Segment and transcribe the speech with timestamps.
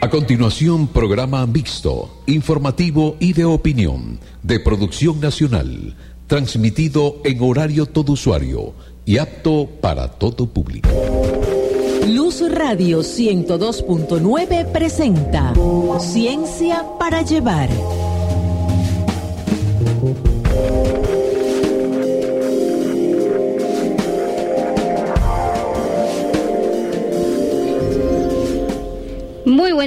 [0.00, 5.96] A continuación, programa mixto, informativo y de opinión, de producción nacional,
[6.28, 10.88] transmitido en horario todo usuario y apto para todo público.
[12.06, 15.52] Luz Radio 102.9 presenta
[15.98, 17.68] Ciencia para Llevar.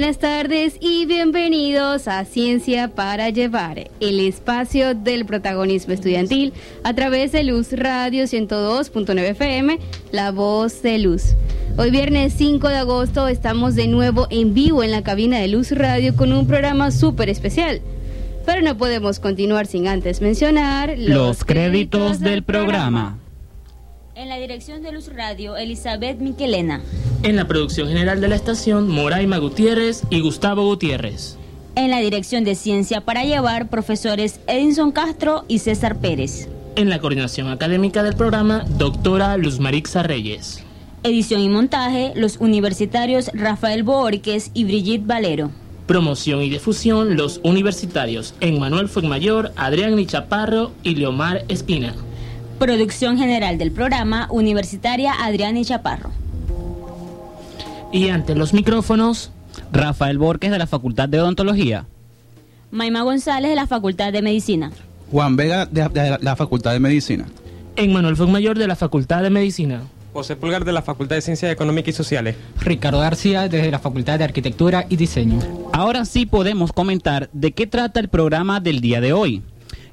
[0.02, 6.52] Buenas tardes y bienvenidos a Ciencia para Llevar, el espacio del protagonismo estudiantil
[6.82, 9.78] a través de Luz Radio 102.9 FM,
[10.10, 11.36] la voz de Luz.
[11.76, 15.70] Hoy viernes 5 de agosto estamos de nuevo en vivo en la cabina de Luz
[15.70, 17.80] Radio con un programa súper especial.
[18.44, 23.21] Pero no podemos continuar sin antes mencionar los, créditos, del programa.
[24.14, 26.82] En la dirección de Luz Radio, Elizabeth Miquelena.
[27.22, 31.38] En la producción general de la estación, Moraima Gutiérrez y Gustavo Gutiérrez.
[31.76, 36.50] En la dirección de Ciencia para Llevar, profesores Edinson Castro y César Pérez.
[36.76, 40.62] En la coordinación académica del programa, doctora Luz Marixa Reyes.
[41.04, 45.50] Edición y montaje, los universitarios Rafael Borques y Brigitte Valero.
[45.86, 51.94] Promoción y difusión, los universitarios Emmanuel Fuenmayor, Adrián Nichaparro y Leomar Espina.
[52.62, 56.12] Producción general del programa, universitaria Adriana Chaparro.
[57.90, 59.32] Y ante los micrófonos,
[59.72, 61.86] Rafael Borges de la Facultad de Odontología.
[62.70, 64.70] Maima González de la Facultad de Medicina.
[65.10, 67.26] Juan Vega de, la Facultad de Medicina.
[67.74, 69.82] Emmanuel Mayor de la Facultad de Medicina.
[70.12, 72.36] José Pulgar de la Facultad de Ciencias Económicas y Sociales.
[72.60, 75.40] Ricardo García desde la Facultad de Arquitectura y Diseño.
[75.72, 79.42] Ahora sí podemos comentar de qué trata el programa del día de hoy.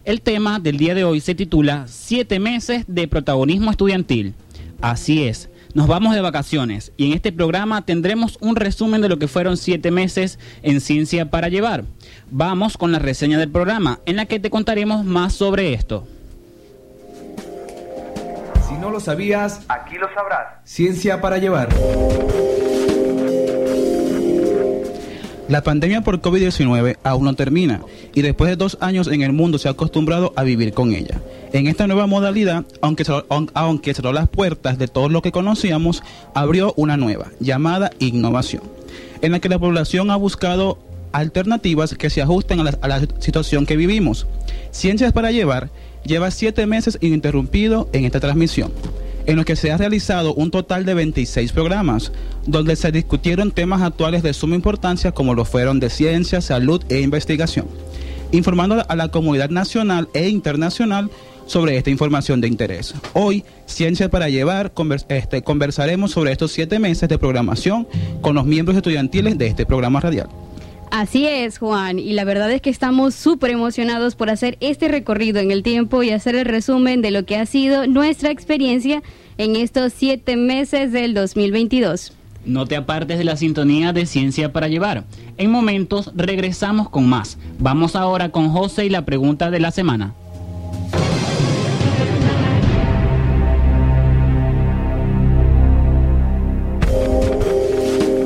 [0.10, 4.34] El tema del día de hoy se titula Siete meses de protagonismo estudiantil.
[4.82, 9.20] Así es, nos vamos de vacaciones y en este programa tendremos un resumen de lo
[9.20, 11.84] que fueron siete meses en Ciencia para Llevar.
[12.32, 16.08] Vamos con la reseña del programa en la que te contaremos más sobre esto.
[18.68, 20.56] Si no lo sabías, aquí lo sabrás.
[20.64, 21.70] Ciencia para Llevar.
[25.50, 27.82] La pandemia por COVID-19 aún no termina
[28.14, 31.20] y después de dos años en el mundo se ha acostumbrado a vivir con ella.
[31.54, 33.04] En esta nueva modalidad, aunque,
[33.56, 36.04] aunque cerró las puertas de todo lo que conocíamos,
[36.36, 38.62] abrió una nueva, llamada innovación,
[39.24, 40.78] en la que la población ha buscado
[41.14, 44.28] alternativas que se ajusten a la, a la situación que vivimos.
[44.70, 45.72] Ciencias para Llevar
[46.06, 48.72] lleva siete meses ininterrumpido en esta transmisión
[49.30, 52.12] en los que se ha realizado un total de 26 programas,
[52.48, 57.02] donde se discutieron temas actuales de suma importancia como lo fueron de ciencia, salud e
[57.02, 57.68] investigación,
[58.32, 61.12] informando a la comunidad nacional e internacional
[61.46, 62.96] sobre esta información de interés.
[63.14, 64.72] Hoy, Ciencia para Llevar,
[65.10, 67.88] este, conversaremos sobre estos siete meses de programación
[68.22, 70.30] con los miembros estudiantiles de este programa radial.
[70.92, 75.40] Así es, Juan, y la verdad es que estamos súper emocionados por hacer este recorrido
[75.40, 79.04] en el tiempo y hacer el resumen de lo que ha sido nuestra experiencia
[79.38, 82.14] en estos siete meses del 2022.
[82.44, 85.04] No te apartes de la sintonía de Ciencia para Llevar.
[85.38, 87.38] En momentos regresamos con más.
[87.60, 90.16] Vamos ahora con José y la pregunta de la semana.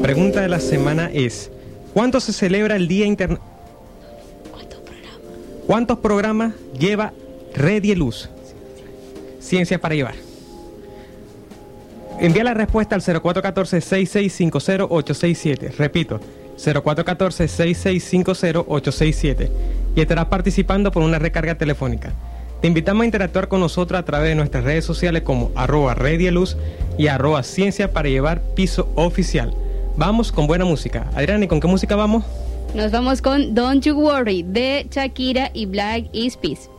[0.01, 1.51] Pregunta de la semana es,
[1.93, 3.53] ¿cuánto se celebra el Día Internacional?
[5.65, 7.13] ¿Cuántos programas lleva
[7.55, 8.29] Red y Luz?
[9.39, 10.15] Ciencia para Llevar.
[12.19, 15.77] Envía la respuesta al 0414-6650-867.
[15.77, 16.19] Repito,
[16.57, 19.49] 0414-6650-867
[19.95, 22.11] y estarás participando por una recarga telefónica.
[22.61, 25.95] Te invitamos a interactuar con nosotros a través de nuestras redes sociales como arroba
[26.31, 26.55] Luz
[26.97, 29.53] y arroba Ciencia para llevar piso oficial.
[29.95, 31.09] Vamos con buena música.
[31.15, 32.23] Adrián, ¿y con qué música vamos?
[32.73, 36.72] Nos vamos con Don't You Worry de Shakira y Black Is Peace.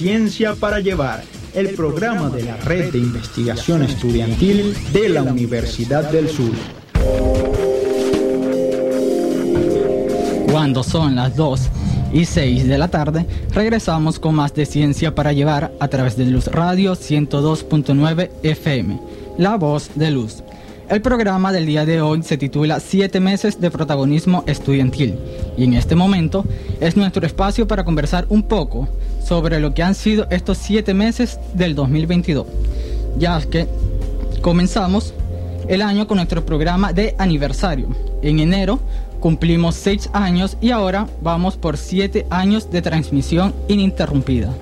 [0.00, 6.26] Ciencia para Llevar, el programa de la Red de Investigación Estudiantil de la Universidad del
[6.30, 6.52] Sur.
[10.50, 11.60] Cuando son las 2
[12.14, 16.24] y 6 de la tarde, regresamos con más de Ciencia para Llevar a través de
[16.24, 18.98] Luz Radio 102.9 FM,
[19.36, 20.42] La Voz de Luz.
[20.88, 25.18] El programa del día de hoy se titula Siete meses de protagonismo estudiantil
[25.58, 26.46] y en este momento
[26.80, 28.88] es nuestro espacio para conversar un poco
[29.22, 32.46] sobre lo que han sido estos siete meses del 2022,
[33.18, 33.66] ya que
[34.42, 35.14] comenzamos
[35.68, 37.88] el año con nuestro programa de aniversario.
[38.22, 38.80] En enero
[39.20, 44.52] cumplimos seis años y ahora vamos por siete años de transmisión ininterrumpida.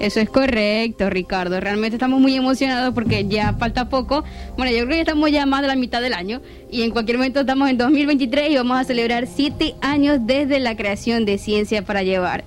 [0.00, 1.60] Eso es correcto, Ricardo.
[1.60, 4.24] Realmente estamos muy emocionados porque ya falta poco.
[4.56, 6.42] Bueno, yo creo que estamos ya más de la mitad del año
[6.72, 10.76] y en cualquier momento estamos en 2023 y vamos a celebrar siete años desde la
[10.76, 12.42] creación de Ciencia para Llevar.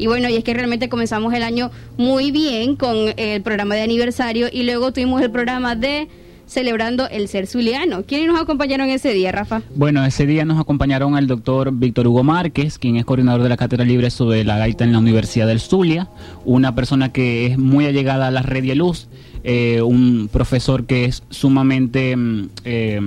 [0.00, 3.82] Y bueno, y es que realmente comenzamos el año muy bien con el programa de
[3.82, 6.08] aniversario y luego tuvimos el programa de
[6.46, 8.02] celebrando el ser zuliano.
[8.04, 9.60] ¿Quiénes nos acompañaron ese día, Rafa?
[9.76, 13.58] Bueno, ese día nos acompañaron el doctor Víctor Hugo Márquez, quien es coordinador de la
[13.58, 16.08] Cátedra Libre sobre la gaita en la Universidad del Zulia,
[16.46, 19.06] una persona que es muy allegada a la red de luz,
[19.44, 22.16] eh, un profesor que es sumamente...
[22.16, 23.00] mm, eh,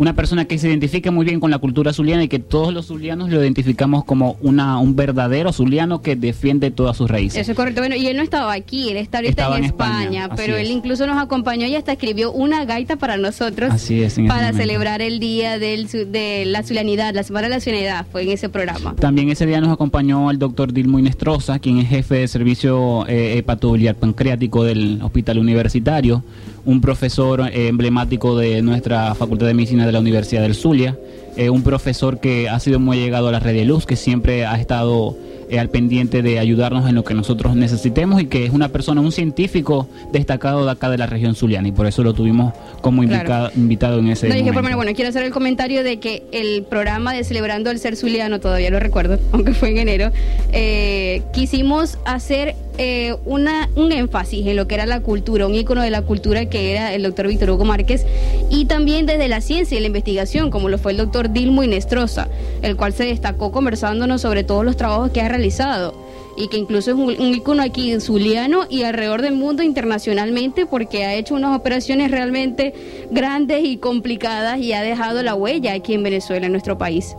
[0.00, 2.86] una persona que se identifica muy bien con la cultura zuliana y que todos los
[2.86, 7.42] zulianos lo identificamos como una, un verdadero zuliano que defiende todas sus raíces.
[7.42, 7.82] Eso es correcto.
[7.82, 10.70] Bueno, y él no estaba aquí, él está ahorita Estaba en, en España, pero él
[10.70, 15.20] incluso nos acompañó y hasta escribió una gaita para nosotros Así es, para celebrar el
[15.20, 18.96] día del, de la zulianidad, la Semana de la Zulianidad, fue en ese programa.
[18.96, 23.36] También ese día nos acompañó el doctor Dilmo Inestrosa, quien es jefe de servicio eh,
[23.36, 26.24] hepatobiliar pancreático del Hospital Universitario,
[26.64, 30.96] un profesor eh, emblemático de nuestra Facultad de Medicina de la Universidad del Zulia,
[31.36, 34.44] eh, un profesor que ha sido muy llegado a la red de luz, que siempre
[34.46, 35.16] ha estado
[35.48, 39.00] eh, al pendiente de ayudarnos en lo que nosotros necesitemos y que es una persona,
[39.00, 42.52] un científico destacado de acá de la región zuliana y por eso lo tuvimos
[42.82, 43.50] como Claro.
[43.56, 44.62] invitado en ese No, dije, por momento.
[44.62, 48.38] bueno, bueno, quiero hacer el comentario de que el programa de Celebrando el Ser Zuliano,
[48.38, 50.10] todavía lo recuerdo, aunque fue en enero,
[50.52, 55.82] eh, quisimos hacer eh, una, un énfasis en lo que era la cultura, un ícono
[55.82, 58.06] de la cultura que era el doctor Víctor Hugo Márquez,
[58.48, 62.28] y también desde la ciencia y la investigación, como lo fue el doctor Dilmo Inestrosa,
[62.62, 65.92] el cual se destacó conversándonos sobre todos los trabajos que ha realizado
[66.38, 70.64] y que incluso es un, un ícono aquí en Zuliano y alrededor del mundo internacionalmente
[70.64, 72.72] porque ha hecho unas operaciones realmente
[73.10, 77.14] grandes y complicadas y ha dejado la huella aquí en Venezuela, en nuestro país.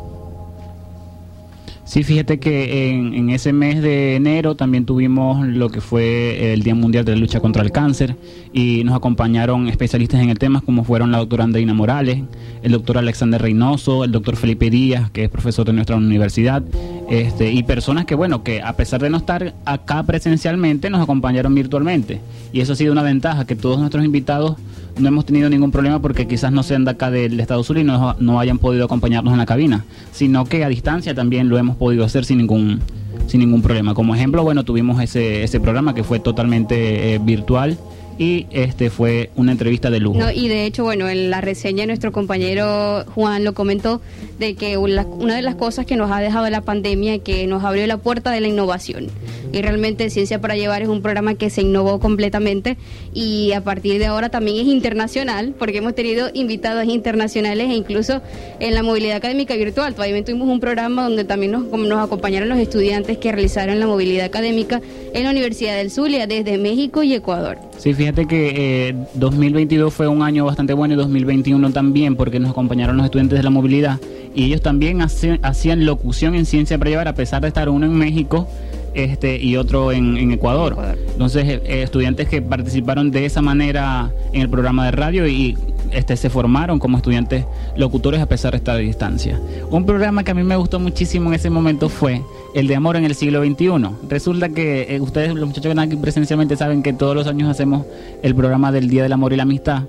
[1.92, 6.64] Sí, fíjate que en, en ese mes de enero también tuvimos lo que fue el
[6.64, 8.16] Día Mundial de la Lucha contra el Cáncer
[8.54, 12.24] y nos acompañaron especialistas en el tema como fueron la doctora Andreina Morales,
[12.64, 16.64] el doctor Alexander Reynoso, el doctor Felipe Díaz, que es profesor de nuestra universidad,
[17.12, 21.53] este, y personas que, bueno, que a pesar de no estar acá presencialmente, nos acompañaron
[21.53, 22.22] virtualmente.
[22.53, 24.56] Y eso ha sido una ventaja, que todos nuestros invitados
[24.98, 27.84] no hemos tenido ningún problema porque quizás no sean de acá del Estado Sur y
[27.84, 31.75] no, no hayan podido acompañarnos en la cabina, sino que a distancia también lo hemos
[31.75, 32.80] podido hacer sin ningún
[33.27, 33.94] sin ningún problema.
[33.94, 37.77] Como ejemplo, bueno, tuvimos ese, ese programa que fue totalmente eh, virtual
[38.22, 40.20] y este fue una entrevista de lujo.
[40.20, 44.00] No, y de hecho, bueno, en la reseña nuestro compañero Juan lo comentó
[44.38, 47.48] de que una una de las cosas que nos ha dejado la pandemia es que
[47.48, 49.08] nos abrió la puerta de la innovación.
[49.51, 52.78] Y realmente Ciencia para Llevar es un programa que se innovó completamente
[53.12, 58.22] y a partir de ahora también es internacional porque hemos tenido invitados internacionales e incluso
[58.60, 59.96] en la movilidad académica virtual.
[59.96, 64.25] Todavía tuvimos un programa donde también nos, nos acompañaron los estudiantes que realizaron la movilidad
[64.25, 64.80] académica
[65.12, 67.58] en la Universidad del Zulia desde México y Ecuador.
[67.80, 72.51] Sí, fíjate que eh, 2022 fue un año bastante bueno y 2021 también porque nos
[72.51, 74.00] acompañaron los estudiantes de la movilidad
[74.36, 77.86] y ellos también hace- hacían locución en ciencia para llevar a pesar de estar uno
[77.86, 78.48] en México
[78.94, 80.75] este y otro en, en Ecuador.
[81.13, 85.58] Entonces, eh, eh, estudiantes que participaron de esa manera en el programa de radio y
[85.91, 87.46] este se formaron como estudiantes
[87.77, 89.39] locutores a pesar de estar a distancia.
[89.70, 92.22] Un programa que a mí me gustó muchísimo en ese momento fue
[92.53, 94.08] el de amor en el siglo XXI.
[94.10, 97.50] Resulta que eh, ustedes, los muchachos que están aquí presencialmente, saben que todos los años
[97.50, 97.86] hacemos
[98.22, 99.84] el programa del Día del Amor y la Amistad.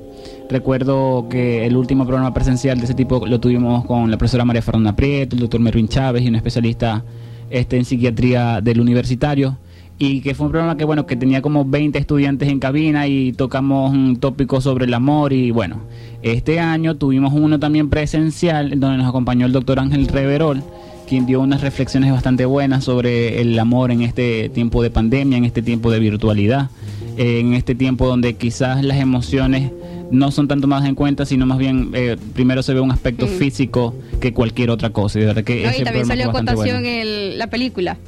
[0.48, 4.62] Recuerdo que el último programa presencial de ese tipo lo tuvimos con la profesora María
[4.62, 7.04] Fernanda Prieto, el doctor Merwin Chávez y un especialista
[7.50, 9.58] este, en psiquiatría del universitario.
[9.98, 13.32] Y que fue un programa que, bueno, que tenía como 20 estudiantes en cabina y
[13.32, 15.32] tocamos un tópico sobre el amor.
[15.32, 15.82] Y bueno,
[16.22, 20.62] este año tuvimos uno también presencial, en donde nos acompañó el doctor Ángel Reverol,
[21.12, 25.44] quien dio unas reflexiones bastante buenas sobre el amor en este tiempo de pandemia, en
[25.44, 26.70] este tiempo de virtualidad,
[27.18, 29.70] eh, en este tiempo donde quizás las emociones
[30.10, 33.26] no son tanto más en cuenta, sino más bien eh, primero se ve un aspecto
[33.26, 33.28] Mm.
[33.28, 35.18] físico que cualquier otra cosa.
[35.18, 36.88] Y de verdad que No, ese y también salió cotación bueno.
[37.02, 37.98] el- la película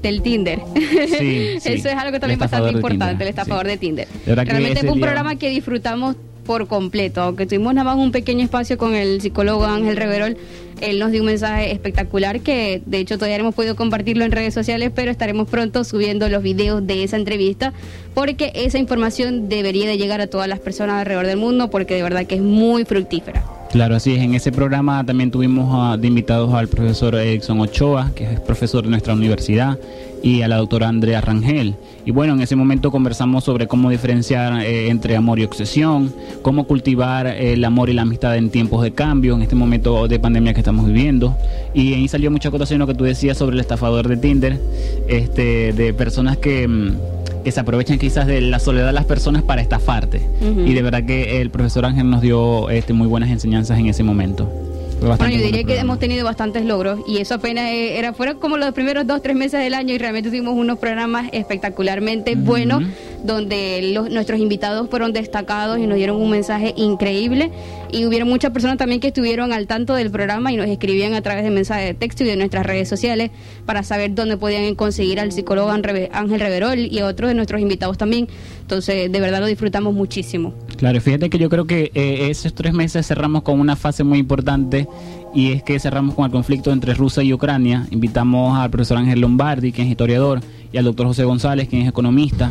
[0.00, 0.60] del Tinder.
[0.76, 0.80] Sí,
[1.58, 1.72] sí.
[1.72, 4.06] Eso es algo también bastante importante, Tinder, el estafador de Tinder.
[4.24, 6.14] De que Realmente fue un día- programa que disfrutamos
[6.46, 10.36] por completo, aunque tuvimos nada más un pequeño espacio con el psicólogo Ángel Reverol,
[10.80, 14.54] él nos dio un mensaje espectacular que de hecho todavía hemos podido compartirlo en redes
[14.54, 17.72] sociales, pero estaremos pronto subiendo los videos de esa entrevista
[18.14, 22.02] porque esa información debería de llegar a todas las personas alrededor del mundo porque de
[22.02, 23.44] verdad que es muy fructífera.
[23.70, 24.22] Claro, así es.
[24.22, 28.84] En ese programa también tuvimos ah, de invitados al profesor Edson Ochoa, que es profesor
[28.84, 29.78] de nuestra universidad,
[30.22, 31.74] y a la doctora Andrea Rangel.
[32.04, 36.64] Y bueno, en ese momento conversamos sobre cómo diferenciar eh, entre amor y obsesión, cómo
[36.64, 40.54] cultivar el amor y la amistad en tiempos de cambio, en este momento de pandemia
[40.54, 41.36] que estamos viviendo.
[41.74, 44.60] Y ahí salió mucha acotación lo que tú decías sobre el estafador de Tinder,
[45.08, 46.66] este, de personas que...
[46.66, 46.90] mm,
[47.46, 50.20] que se aprovechan quizás de la soledad de las personas para estafarte.
[50.66, 54.02] Y de verdad que el profesor Ángel nos dio este, muy buenas enseñanzas en ese
[54.02, 54.50] momento.
[55.00, 58.56] Bueno, yo diría que hemos tenido bastantes logros y eso apenas eh, era fueron como
[58.56, 62.82] los primeros dos tres meses del año y realmente tuvimos unos programas espectacularmente buenos
[63.22, 67.50] donde los, nuestros invitados fueron destacados y nos dieron un mensaje increíble
[67.92, 71.22] y hubieron muchas personas también que estuvieron al tanto del programa y nos escribían a
[71.22, 73.30] través de mensajes de texto y de nuestras redes sociales
[73.64, 77.98] para saber dónde podían conseguir al psicólogo Ángel Reverol y a otros de nuestros invitados
[77.98, 78.28] también.
[78.60, 80.54] Entonces, de verdad lo disfrutamos muchísimo.
[80.76, 84.18] Claro, fíjate que yo creo que eh, esos tres meses cerramos con una fase muy
[84.18, 84.86] importante
[85.36, 87.86] y es que cerramos con el conflicto entre Rusia y Ucrania.
[87.90, 90.40] Invitamos al profesor Ángel Lombardi, quien es historiador,
[90.72, 92.50] y al doctor José González, quien es economista,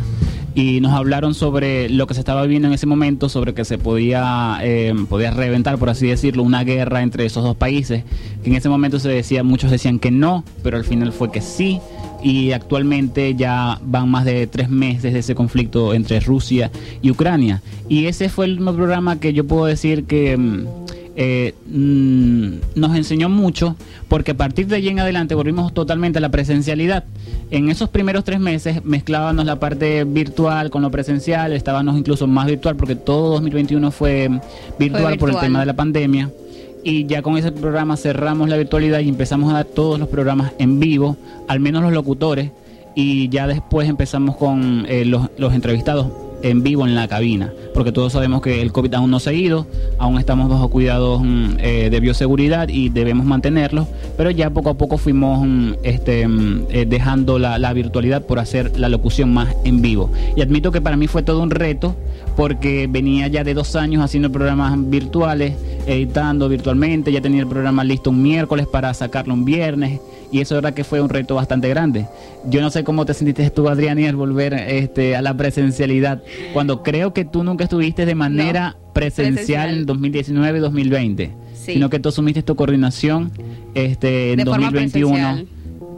[0.54, 3.76] y nos hablaron sobre lo que se estaba viviendo en ese momento, sobre que se
[3.76, 8.04] podía, eh, podía reventar, por así decirlo, una guerra entre esos dos países,
[8.44, 11.40] que en ese momento se decía, muchos decían que no, pero al final fue que
[11.40, 11.80] sí
[12.22, 16.70] y actualmente ya van más de tres meses de ese conflicto entre Rusia
[17.02, 17.62] y Ucrania.
[17.88, 20.66] Y ese fue el programa que yo puedo decir que mm,
[21.16, 23.74] eh, mm, nos enseñó mucho,
[24.08, 27.04] porque a partir de allí en adelante volvimos totalmente a la presencialidad.
[27.50, 32.46] En esos primeros tres meses mezclábamos la parte virtual con lo presencial, estábamos incluso más
[32.46, 34.28] virtual, porque todo 2021 fue
[34.78, 35.40] virtual, por el virtual.
[35.40, 36.30] tema de la pandemia
[36.84, 40.52] y ya con ese programa cerramos la virtualidad y empezamos a dar todos los programas
[40.58, 41.16] en vivo,
[41.48, 42.52] al menos los locutores,
[42.94, 46.06] y ya después empezamos con eh, los, los entrevistados
[46.50, 49.32] en vivo en la cabina, porque todos sabemos que el COVID aún no se ha
[49.32, 49.66] ido,
[49.98, 54.74] aún estamos bajo cuidados mm, eh, de bioseguridad y debemos mantenerlos, pero ya poco a
[54.74, 59.54] poco fuimos mm, este, mm, eh, dejando la, la virtualidad por hacer la locución más
[59.64, 60.10] en vivo.
[60.36, 61.96] Y admito que para mí fue todo un reto,
[62.36, 65.54] porque venía ya de dos años haciendo programas virtuales,
[65.86, 70.00] editando virtualmente, ya tenía el programa listo un miércoles para sacarlo un viernes
[70.32, 72.06] y eso era que fue un reto bastante grande.
[72.48, 76.22] Yo no sé cómo te sentiste tú, Adrián, y al volver este, a la presencialidad,
[76.52, 81.72] cuando creo que tú nunca estuviste de manera presencial, en 2019-2020, Sí.
[81.74, 83.32] sino que tú asumiste tu coordinación
[83.74, 85.44] este, en De forma 2021.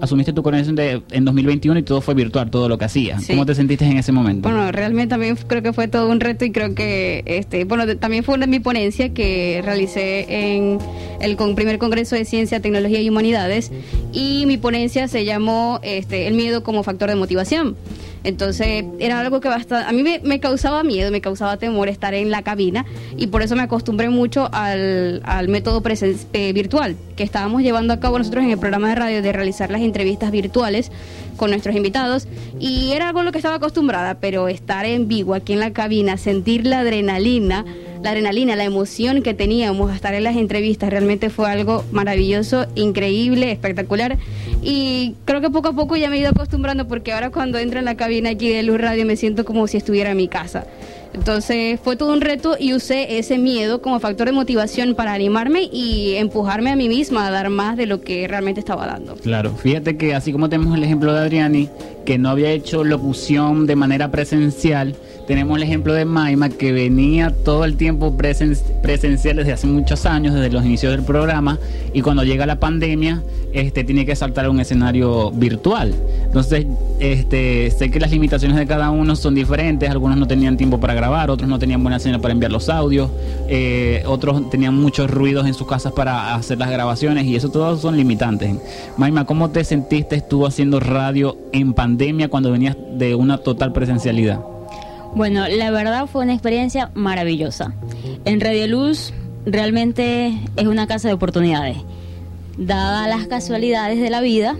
[0.00, 3.24] Asumiste tu coordinación de, en 2021 y todo fue virtual, todo lo que hacías.
[3.24, 3.32] Sí.
[3.32, 4.48] ¿Cómo te sentiste en ese momento?
[4.48, 8.22] Bueno, realmente también creo que fue todo un reto y creo que, este, bueno, también
[8.22, 10.26] fue una de mi ponencia que realicé
[10.56, 10.78] en
[11.20, 13.72] el con- primer Congreso de Ciencia, Tecnología y Humanidades
[14.12, 17.76] y mi ponencia se llamó este, El miedo como factor de motivación.
[18.24, 22.30] Entonces era algo que bastante, a mí me, causaba miedo, me causaba temor estar en
[22.30, 22.84] la cabina
[23.16, 27.92] y por eso me acostumbré mucho al, al método presen- eh, virtual que estábamos llevando
[27.94, 30.90] a cabo nosotros en el programa de radio de realizar las entrevistas virtuales
[31.36, 32.26] con nuestros invitados.
[32.60, 35.72] Y era algo a lo que estaba acostumbrada, pero estar en vivo aquí en la
[35.72, 37.64] cabina, sentir la adrenalina,
[38.02, 43.50] la adrenalina, la emoción que teníamos estar en las entrevistas realmente fue algo maravilloso, increíble,
[43.50, 44.18] espectacular
[44.62, 47.78] y creo que poco a poco ya me he ido acostumbrando porque ahora cuando entro
[47.78, 50.66] en la cabina aquí de Luz Radio me siento como si estuviera en mi casa.
[51.14, 55.68] Entonces fue todo un reto y usé ese miedo como factor de motivación para animarme
[55.72, 59.14] y empujarme a mí misma a dar más de lo que realmente estaba dando.
[59.16, 61.68] Claro, fíjate que así como tenemos el ejemplo de Adriani,
[62.04, 64.96] que no había hecho locución de manera presencial,
[65.28, 70.06] tenemos el ejemplo de Maima, que venía todo el tiempo presen- presencial desde hace muchos
[70.06, 71.58] años, desde los inicios del programa,
[71.92, 75.94] y cuando llega la pandemia, este, tiene que saltar a un escenario virtual.
[76.24, 76.66] Entonces,
[76.98, 80.94] este, sé que las limitaciones de cada uno son diferentes, algunos no tenían tiempo para
[80.94, 83.10] grabar, otros no tenían buena señal para enviar los audios,
[83.48, 87.82] eh, otros tenían muchos ruidos en sus casas para hacer las grabaciones, y eso todos
[87.82, 88.54] son limitantes.
[88.96, 94.40] Maima, ¿cómo te sentiste tú haciendo radio en pandemia cuando venías de una total presencialidad?
[95.14, 97.74] Bueno, la verdad fue una experiencia maravillosa.
[98.24, 99.12] En Radio Luz
[99.46, 101.78] realmente es una casa de oportunidades.
[102.56, 104.56] Dadas las casualidades de la vida,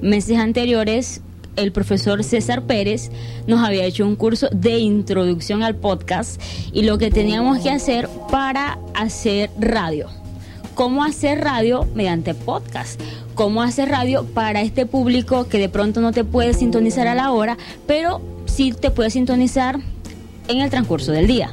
[0.00, 1.22] meses anteriores
[1.56, 3.10] el profesor César Pérez
[3.46, 6.40] nos había hecho un curso de introducción al podcast
[6.72, 10.08] y lo que teníamos que hacer para hacer radio.
[10.74, 13.00] Cómo hacer radio mediante podcast.
[13.34, 17.32] Cómo hacer radio para este público que de pronto no te puede sintonizar a la
[17.32, 19.78] hora, pero sí te puede sintonizar
[20.48, 21.50] en el transcurso del día.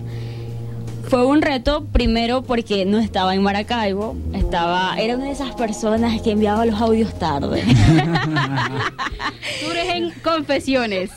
[1.07, 6.21] Fue un reto primero porque no estaba en Maracaibo, estaba era una de esas personas
[6.21, 7.63] que enviaba los audios tarde.
[9.62, 11.12] Surgen confesiones.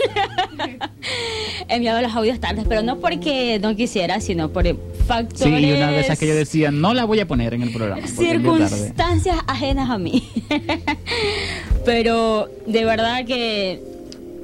[1.69, 4.65] enviaba los audios tarde, pero no porque no quisiera, sino por
[5.09, 7.73] factores Sí, una de esas que yo decía, no la voy a poner en el
[7.73, 8.07] programa.
[8.07, 10.29] circunstancias ajenas a mí.
[11.85, 13.83] Pero de verdad que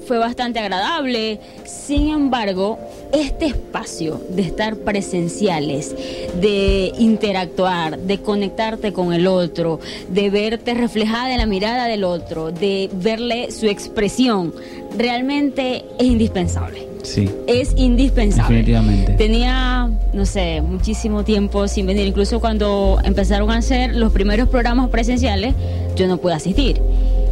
[0.06, 1.40] fue bastante agradable.
[1.64, 2.78] Sin embargo,
[3.12, 5.94] este espacio de estar presenciales,
[6.40, 12.52] de interactuar, de conectarte con el otro, de verte reflejada en la mirada del otro,
[12.52, 14.54] de verle su expresión,
[14.96, 16.86] realmente es indispensable.
[17.02, 18.56] Sí, Es indispensable.
[18.56, 19.12] definitivamente.
[19.12, 22.04] Tenía, no sé, muchísimo tiempo sin venir.
[22.04, 25.54] Incluso cuando empezaron a hacer los primeros programas presenciales,
[25.94, 26.80] yo no pude asistir.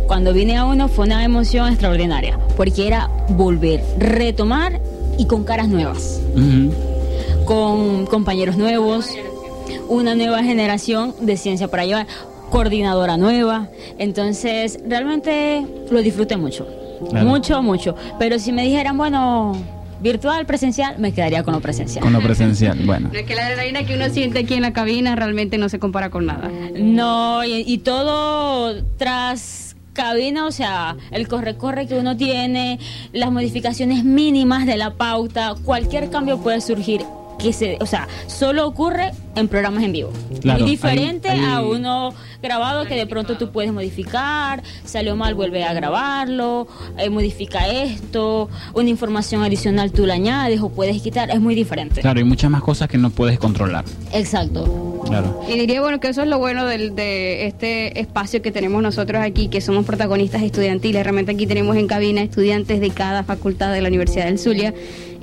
[0.07, 4.81] Cuando vine a uno fue una emoción extraordinaria, porque era volver, retomar
[5.19, 6.21] y con caras nuevas,
[7.47, 9.11] con compañeros nuevos,
[9.89, 12.07] una nueva generación de ciencia para llevar,
[12.51, 13.69] coordinadora nueva.
[13.99, 16.67] Entonces, realmente lo disfruté mucho.
[17.11, 17.27] Claro.
[17.27, 17.97] Mucho, mucho.
[18.19, 19.57] Pero si me dijeran, bueno,
[20.01, 22.03] virtual, presencial, me quedaría con lo presencial.
[22.03, 23.09] Con lo presencial, bueno.
[23.13, 25.79] No es que la adrenalina que uno siente aquí en la cabina realmente no se
[25.79, 26.51] compara con nada.
[26.75, 29.64] No, y, y todo tras
[29.95, 32.79] cabina, o sea, el corre-corre que uno tiene,
[33.13, 37.03] las modificaciones mínimas de la pauta, cualquier cambio puede surgir.
[37.39, 40.11] Que se, o sea, solo ocurre en programas en vivo.
[40.41, 45.17] Claro, Muy diferente hay- hay- a uno grabado que de pronto tú puedes modificar, salió
[45.17, 46.67] mal, vuelve a grabarlo,
[46.99, 52.01] eh, modifica esto, una información adicional tú la añades o puedes quitar, es muy diferente.
[52.03, 53.85] Claro, hay muchas más cosas que no puedes controlar.
[54.13, 55.03] Exacto.
[55.07, 55.43] Claro.
[55.49, 59.23] Y diría, bueno, que eso es lo bueno del- de este espacio que tenemos nosotros
[59.23, 61.03] aquí, que somos protagonistas estudiantiles.
[61.03, 64.73] Realmente aquí tenemos en cabina estudiantes de cada facultad de la Universidad del Zulia.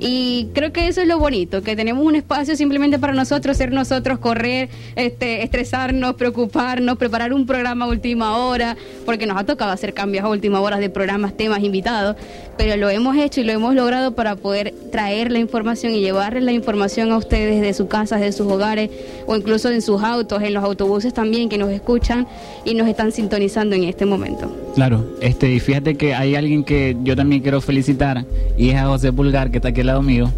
[0.04, 3.70] Y creo que eso es lo bonito, que tenemos un espacio simplemente para nosotros, ser
[3.70, 9.70] nosotros, correr, este, estresarnos, preocuparnos, preparar un programa a última hora, porque nos ha tocado
[9.70, 12.16] hacer cambios a última hora de programas, temas, invitados,
[12.58, 16.42] pero lo hemos hecho y lo hemos logrado para poder traer la información y llevarles
[16.42, 18.90] la información a ustedes de sus casas, de sus hogares
[19.26, 22.26] o incluso en sus autos, en los autobuses también que nos escuchan
[22.64, 24.52] y nos están sintonizando en este momento.
[24.74, 28.24] Claro, este, y fíjate que hay alguien que yo también quiero felicitar
[28.58, 30.30] y es a José Pulgar que está aquí al lado mío,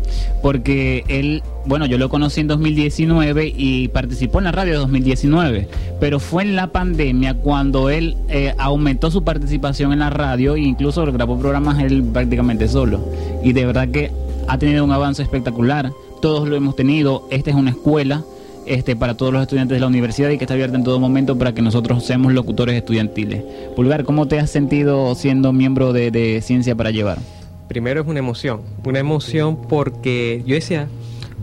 [0.43, 5.69] porque él, bueno, yo lo conocí en 2019 y participó en la radio de 2019,
[6.01, 10.61] pero fue en la pandemia cuando él eh, aumentó su participación en la radio e
[10.61, 13.01] incluso grabó programas él prácticamente solo.
[13.43, 14.11] Y de verdad que
[14.49, 18.23] ha tenido un avance espectacular, todos lo hemos tenido, esta es una escuela
[18.67, 21.39] este, para todos los estudiantes de la universidad y que está abierta en todo momento
[21.39, 23.43] para que nosotros seamos locutores estudiantiles.
[23.77, 27.19] Pulgar, ¿cómo te has sentido siendo miembro de Ciencia para Llevar?
[27.69, 30.89] Primero es una emoción, una emoción porque yo decía,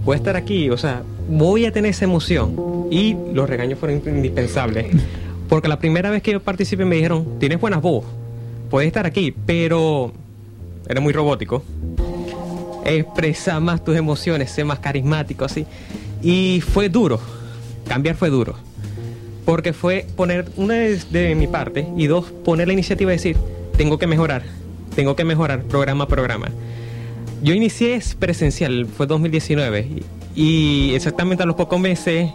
[0.05, 2.87] voy a estar aquí, o sea, voy a tener esa emoción.
[2.91, 4.87] Y los regaños fueron indispensables.
[5.49, 8.05] Porque la primera vez que yo participé me dijeron, tienes buenas voz,
[8.69, 10.11] puedes estar aquí, pero
[10.87, 11.63] eres muy robótico.
[12.85, 15.65] Expresa más tus emociones, sé más carismático, así.
[16.21, 17.19] Y fue duro,
[17.87, 18.55] cambiar fue duro.
[19.45, 23.37] Porque fue poner, una es de mi parte, y dos, poner la iniciativa y decir,
[23.75, 24.43] tengo que mejorar,
[24.95, 26.47] tengo que mejorar programa a programa.
[27.41, 29.87] Yo inicié presencial, fue 2019,
[30.35, 32.29] y, exactamente a los pocos meses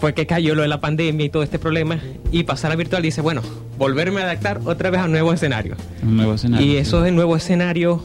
[0.00, 2.00] fue que cayó lo de la pandemia y todo este problema,
[2.32, 3.42] y pasar a virtual y dice, bueno,
[3.78, 5.76] volverme a adaptar otra vez a un nuevo escenario.
[6.02, 6.66] Un nuevo escenario.
[6.66, 8.00] Y esos nuevos escenarios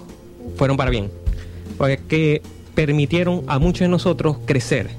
[0.58, 1.10] fueron para bien,
[1.78, 2.42] porque
[2.76, 4.90] permitieron a muchos de nosotros crecer.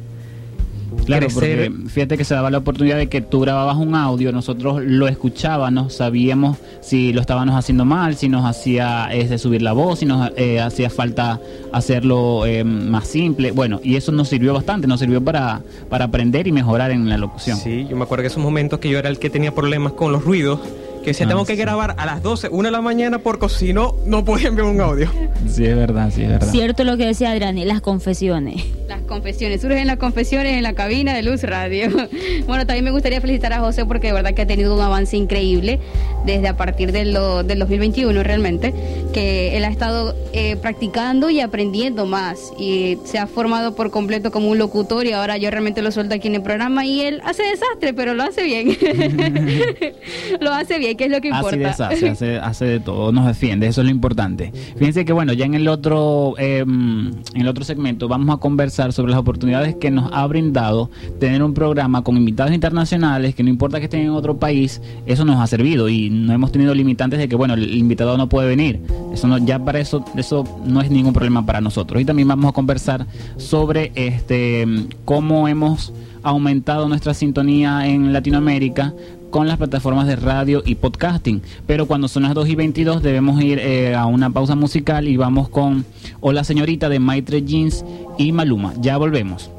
[1.05, 1.71] Claro, crecer.
[1.71, 5.09] porque fíjate que se daba la oportunidad de que tú grababas un audio, nosotros lo
[5.09, 10.07] escuchábamos, sabíamos si lo estábamos haciendo mal, si nos hacía este, subir la voz, si
[10.07, 11.41] nos eh, hacía falta
[11.73, 13.53] hacerlo eh, más simple.
[13.53, 17.19] Bueno, y eso nos sirvió bastante, nos sirvió para, para aprender y mejorar en la
[17.19, 17.57] locución.
[17.59, 20.13] Sí, yo me acuerdo que esos momentos que yo era el que tenía problemas con
[20.13, 20.61] los ruidos,
[21.03, 23.73] que decía, Ah, tengo que grabar a las 12, 1 de la mañana, porque si
[23.73, 25.11] no, no podía enviar un audio.
[25.49, 26.51] Sí, es verdad, sí, es verdad.
[26.51, 28.65] Cierto lo que decía Adriani, las confesiones.
[28.89, 31.89] Las confesiones, surgen las confesiones en la cabina de Luz Radio.
[32.47, 35.17] Bueno, también me gustaría felicitar a José porque de verdad que ha tenido un avance
[35.17, 35.79] increíble
[36.27, 38.75] desde a partir de lo- del 2021 realmente,
[39.13, 44.31] que él ha estado eh, practicando y aprendiendo más y se ha formado por completo
[44.33, 47.21] como un locutor y ahora yo realmente lo suelto aquí en el programa y él
[47.25, 48.77] hace desastre, pero lo hace bien.
[50.41, 51.89] lo hace bien, que es lo que Así importa.
[51.89, 54.53] deshace, hace, hace de todo, nos defiende, eso es lo importante.
[54.77, 58.93] Fíjense que bueno, ya en el otro, eh, en el otro segmento vamos a conversar
[58.93, 63.51] sobre las oportunidades que nos ha brindado tener un programa con invitados internacionales, que no
[63.51, 67.19] importa que estén en otro país, eso nos ha servido y no hemos tenido limitantes
[67.19, 68.81] de que bueno, el invitado no puede venir.
[69.13, 72.01] Eso no, ya para eso, eso no es ningún problema para nosotros.
[72.01, 74.67] Y también vamos a conversar sobre este
[75.05, 78.95] cómo hemos aumentado nuestra sintonía en Latinoamérica
[79.33, 81.43] con las plataformas de radio y podcasting.
[81.67, 85.17] Pero cuando son las 2 y 22 debemos ir eh, a una pausa musical y
[85.17, 85.85] vamos con
[86.21, 87.85] Hola Señorita de Maitre Jeans
[88.19, 88.75] y Maluma.
[88.81, 89.51] Ya volvemos.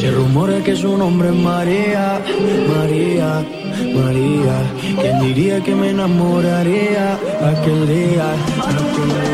[0.00, 2.20] Se rumora que su nombre es María,
[2.74, 3.44] María,
[3.94, 4.62] María.
[5.00, 9.33] ¿Quién diría que me enamoraría aquel día, aquel día?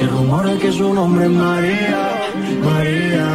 [0.00, 2.10] Se rumora que su nombre es María,
[2.64, 3.26] María,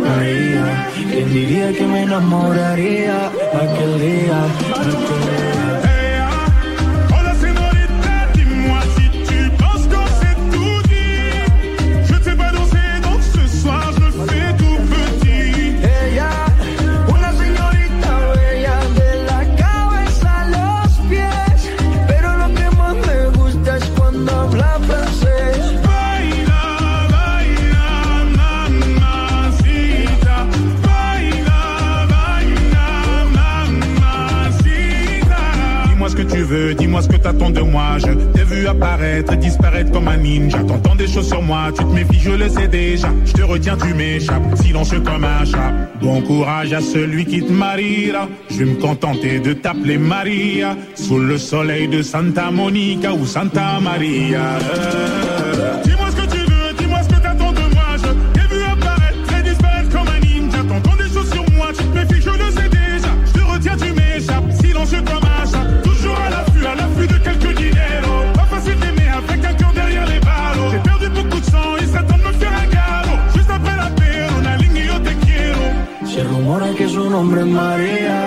[0.00, 0.88] María.
[1.10, 5.45] ¿Quién diría que me enamoraría aquel día, aquel día?
[41.46, 43.08] Moi, tu te méfies, je le sais déjà.
[43.24, 45.72] Je te retiens, tu m'échappes, silencieux comme un chat.
[46.00, 48.28] Bon courage à celui qui te mariera.
[48.50, 50.76] Je vais me contenter de t'appeler Maria.
[50.94, 54.58] Sous le soleil de Santa Monica ou Santa Maria.
[77.16, 78.18] Nombre es María,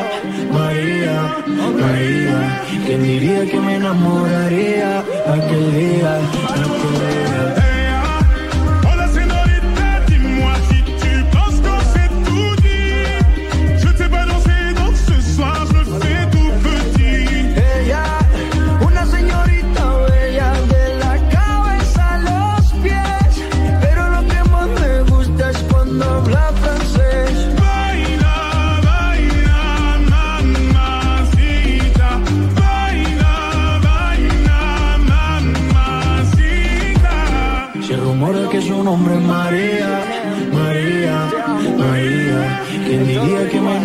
[0.52, 1.15] María,
[1.80, 2.62] María.
[2.88, 4.99] ¿Quién diría que me enamoraría
[5.36, 7.59] aquel día, aquel día?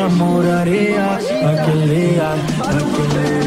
[0.07, 3.44] Enamoraría aquel día, aquel día?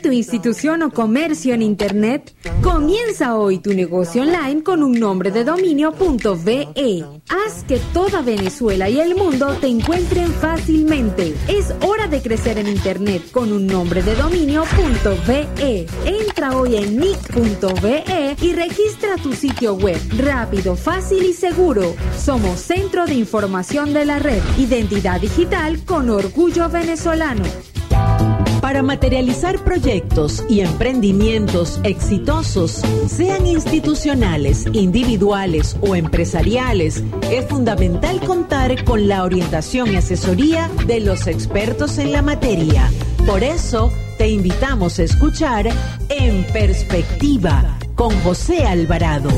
[0.00, 2.34] Proyecto, institución o comercio en Internet?
[2.62, 5.92] Comienza hoy tu negocio online con un nombre de dominio
[6.44, 6.68] .ve.
[7.28, 11.34] Haz que toda Venezuela y el mundo te encuentren fácilmente.
[11.48, 14.64] Es hora de crecer en Internet con un nombre de dominio
[15.26, 15.86] .ve.
[16.04, 19.98] Entra hoy en nick.ve y registra tu sitio web.
[20.18, 21.94] Rápido, fácil y seguro.
[22.18, 24.42] Somos Centro de Información de la Red.
[24.58, 27.44] Identidad digital con orgullo venezolano.
[28.70, 37.02] Para materializar proyectos y emprendimientos exitosos, sean institucionales, individuales o empresariales,
[37.32, 42.88] es fundamental contar con la orientación y asesoría de los expertos en la materia.
[43.26, 45.68] Por eso, te invitamos a escuchar
[46.08, 49.30] En Perspectiva con José Alvarado.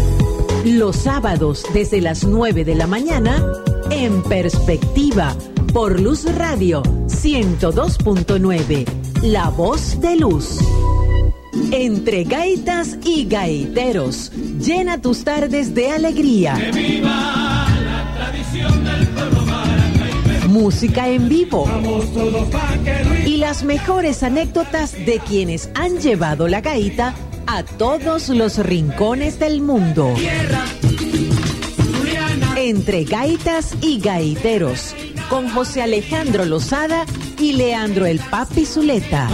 [0.67, 3.43] Los sábados desde las 9 de la mañana,
[3.89, 5.35] En Perspectiva,
[5.73, 8.85] por Luz Radio 102.9,
[9.23, 10.59] La Voz de Luz.
[11.71, 14.31] Entre gaitas y gaiteros,
[14.61, 16.57] llena tus tardes de alegría.
[20.49, 21.67] Música en vivo.
[23.25, 27.15] Y las mejores anécdotas de quienes han llevado la gaita
[27.47, 30.15] a todos los rincones del mundo.
[32.57, 34.95] Entre gaitas y gaiteros,
[35.29, 37.05] con José Alejandro Lozada
[37.39, 39.29] y Leandro el Papi Zuleta.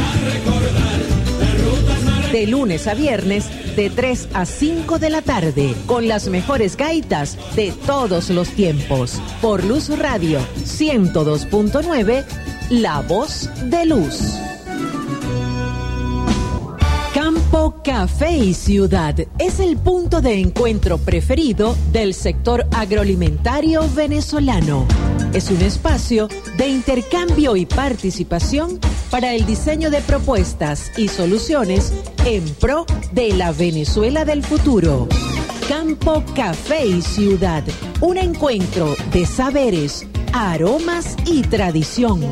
[2.33, 3.47] De lunes a viernes,
[3.77, 9.21] de 3 a 5 de la tarde, con las mejores gaitas de todos los tiempos.
[9.41, 12.25] Por Luz Radio 102.9,
[12.71, 14.35] La Voz de Luz.
[17.15, 24.87] Campo Café y Ciudad es el punto de encuentro preferido del sector agroalimentario venezolano.
[25.35, 31.93] Es un espacio de intercambio y participación para el diseño de propuestas y soluciones
[32.25, 35.07] en pro de la Venezuela del futuro.
[35.69, 37.63] Campo Café y Ciudad,
[38.01, 42.23] un encuentro de saberes, aromas y tradición.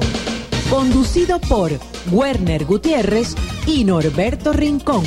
[0.70, 1.72] Conducido por
[2.10, 3.34] Werner Gutiérrez
[3.66, 5.04] y Norberto Rincón.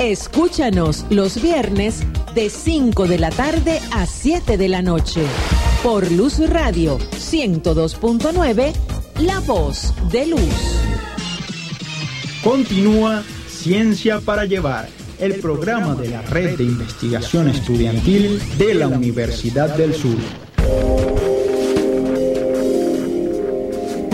[0.00, 2.00] Escúchanos los viernes
[2.34, 5.22] de 5 de la tarde a 7 de la noche.
[5.82, 8.72] Por Luz Radio 102.9,
[9.18, 10.40] La Voz de Luz.
[12.44, 19.76] Continúa Ciencia para Llevar, el programa de la Red de Investigación Estudiantil de la Universidad
[19.76, 20.18] del Sur.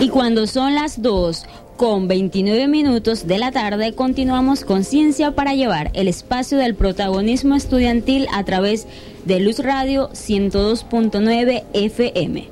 [0.01, 1.43] Y cuando son las 2
[1.75, 7.55] con 29 minutos de la tarde, continuamos con Ciencia para Llevar, el espacio del protagonismo
[7.55, 8.87] estudiantil a través
[9.25, 12.47] de Luz Radio 102.9 FM.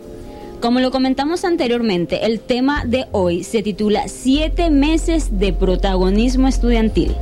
[0.59, 7.15] Como lo comentamos anteriormente, el tema de hoy se titula Siete meses de protagonismo estudiantil.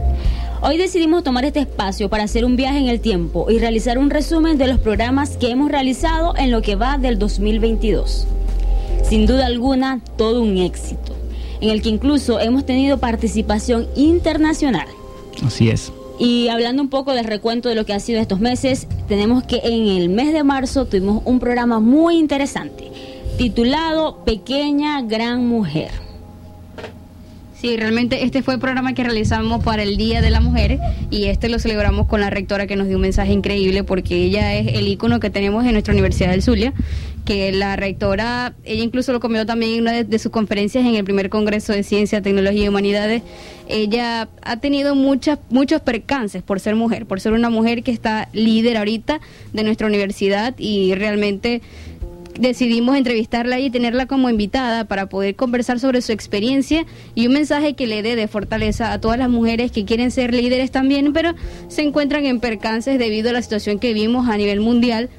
[0.61, 4.09] Hoy decidimos tomar este espacio para hacer un viaje en el tiempo y realizar un
[4.09, 8.25] resumen de los programas que hemos realizado en lo que va del 2022.
[9.07, 11.15] Sin duda alguna, todo un éxito,
[11.61, 14.87] en el que incluso hemos tenido participación internacional.
[15.45, 15.91] Así es.
[16.17, 19.61] Y hablando un poco del recuento de lo que ha sido estos meses, tenemos que
[19.63, 22.91] en el mes de marzo tuvimos un programa muy interesante,
[23.37, 25.91] titulado Pequeña Gran Mujer.
[27.61, 31.25] Sí, realmente este fue el programa que realizamos para el Día de la Mujer y
[31.25, 34.75] este lo celebramos con la rectora que nos dio un mensaje increíble porque ella es
[34.75, 36.73] el ícono que tenemos en nuestra Universidad del Zulia,
[37.25, 40.95] que la rectora, ella incluso lo comió también en una de, de sus conferencias en
[40.95, 43.23] el primer Congreso de Ciencia, Tecnología y Humanidades.
[43.67, 48.29] Ella ha tenido muchas, muchos percances por ser mujer, por ser una mujer que está
[48.31, 49.19] líder ahorita
[49.53, 51.61] de nuestra universidad y realmente
[52.39, 57.73] decidimos entrevistarla y tenerla como invitada para poder conversar sobre su experiencia y un mensaje
[57.73, 61.33] que le dé de fortaleza a todas las mujeres que quieren ser líderes también, pero
[61.67, 65.09] se encuentran en percances debido a la situación que vimos a nivel mundial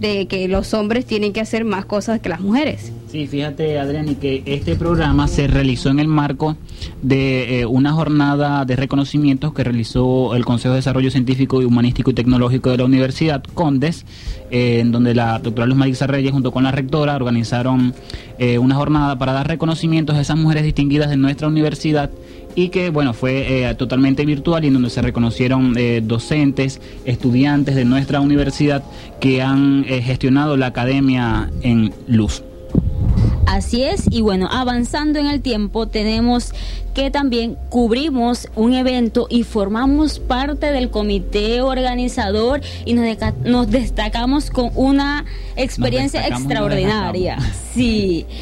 [0.00, 2.92] de que los hombres tienen que hacer más cosas que las mujeres.
[3.10, 6.56] Sí, fíjate Adrián, y que este programa se realizó en el marco
[7.02, 12.14] de eh, una jornada de reconocimientos que realizó el Consejo de Desarrollo Científico, Humanístico y
[12.14, 14.04] Tecnológico de la Universidad Condes,
[14.50, 17.94] eh, en donde la doctora Luz Marisa Reyes junto con la rectora organizaron
[18.38, 22.10] eh, una jornada para dar reconocimientos a esas mujeres distinguidas de nuestra universidad
[22.56, 28.20] y que bueno fue totalmente virtual y en donde se reconocieron docentes, estudiantes de nuestra
[28.20, 28.82] universidad
[29.20, 32.42] que han gestionado la academia en luz.
[33.46, 36.52] Así es, y bueno, avanzando en el tiempo, tenemos
[36.94, 43.06] que también cubrimos un evento y formamos parte del comité organizador y nos,
[43.44, 45.24] nos destacamos con una
[45.56, 47.38] experiencia extraordinaria.
[47.72, 48.26] Sí.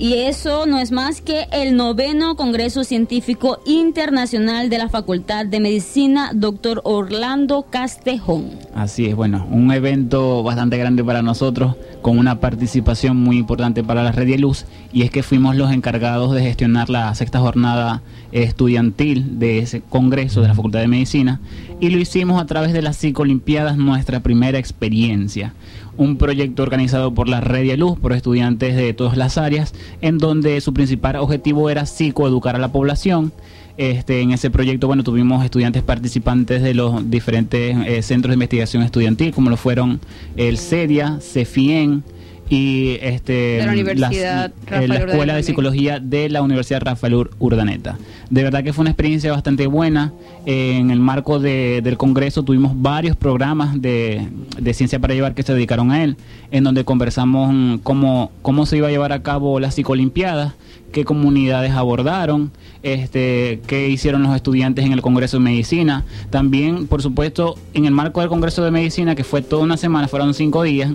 [0.00, 5.60] Y eso no es más que el noveno Congreso Científico Internacional de la Facultad de
[5.60, 8.46] Medicina, doctor Orlando Castejón.
[8.74, 14.02] Así es, bueno, un evento bastante grande para nosotros, con una participación muy importante para
[14.02, 18.00] la Red de Luz, y es que fuimos los encargados de gestionar la sexta jornada
[18.32, 21.40] estudiantil de ese Congreso de la Facultad de Medicina,
[21.78, 25.52] y lo hicimos a través de las Psicolimpiadas, nuestra primera experiencia
[26.00, 30.58] un proyecto organizado por la Red Luz, por estudiantes de todas las áreas, en donde
[30.62, 33.32] su principal objetivo era psicoeducar a la población.
[33.76, 38.82] Este, en ese proyecto, bueno, tuvimos estudiantes participantes de los diferentes eh, centros de investigación
[38.82, 40.00] estudiantil, como lo fueron
[40.36, 42.02] el CEDIA, CEFIEN,
[42.50, 47.96] y este la, Universidad eh, la Escuela de Psicología de la Universidad Rafael Urdaneta.
[48.28, 50.12] De verdad que fue una experiencia bastante buena.
[50.46, 55.54] en el marco del Congreso tuvimos varios programas de, de, ciencia para llevar que se
[55.54, 56.16] dedicaron a él,
[56.50, 60.54] en donde conversamos cómo, cómo se iba a llevar a cabo las psicolimpiadas,
[60.92, 62.50] qué comunidades abordaron,
[62.82, 66.04] este, qué hicieron los estudiantes en el Congreso de Medicina.
[66.30, 70.08] También, por supuesto, en el marco del Congreso de Medicina, que fue toda una semana,
[70.08, 70.90] fueron cinco días,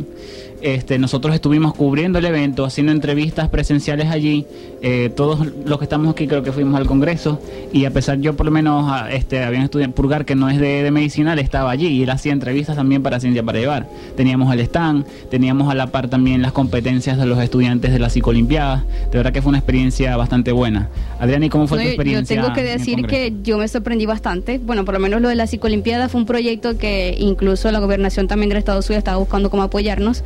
[0.65, 4.47] este, nosotros estuvimos cubriendo el evento, haciendo entrevistas presenciales allí.
[4.87, 7.41] Eh, todos los que estamos aquí creo que fuimos al Congreso
[7.73, 10.59] y a pesar yo por lo menos este, había un estudiante Purgar que no es
[10.59, 13.87] de, de medicina, él estaba allí y él hacía entrevistas también para Ciencia para Llevar.
[14.15, 18.11] Teníamos el stand, teníamos a la par también las competencias de los estudiantes de la
[18.11, 18.85] psicolimpiada.
[19.11, 20.89] De verdad que fue una experiencia bastante buena.
[21.19, 22.35] Adriana, ¿y cómo fue tu experiencia?
[22.35, 24.59] Yo tengo que decir que yo me sorprendí bastante.
[24.59, 28.27] Bueno, por lo menos lo de la psicolimpiada fue un proyecto que incluso la gobernación
[28.27, 30.23] también del Estado Unidos estaba buscando cómo apoyarnos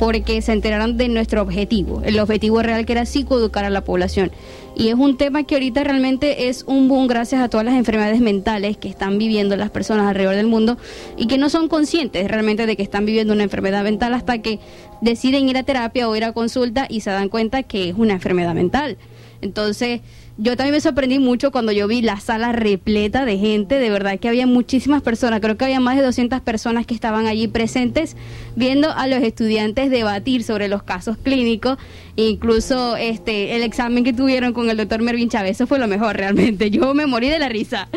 [0.00, 3.99] porque se enteraron de nuestro objetivo, el objetivo real que era psicoeducar a la población.
[4.76, 8.20] Y es un tema que ahorita realmente es un boom gracias a todas las enfermedades
[8.20, 10.78] mentales que están viviendo las personas alrededor del mundo
[11.16, 14.60] y que no son conscientes realmente de que están viviendo una enfermedad mental hasta que
[15.00, 18.14] deciden ir a terapia o ir a consulta y se dan cuenta que es una
[18.14, 18.96] enfermedad mental.
[19.42, 20.00] Entonces,
[20.42, 24.18] yo también me sorprendí mucho cuando yo vi la sala repleta de gente, de verdad
[24.18, 28.16] que había muchísimas personas, creo que había más de 200 personas que estaban allí presentes
[28.56, 31.76] viendo a los estudiantes debatir sobre los casos clínicos,
[32.28, 36.16] incluso este el examen que tuvieron con el doctor Mervin Chávez, eso fue lo mejor
[36.16, 37.88] realmente, yo me morí de la risa,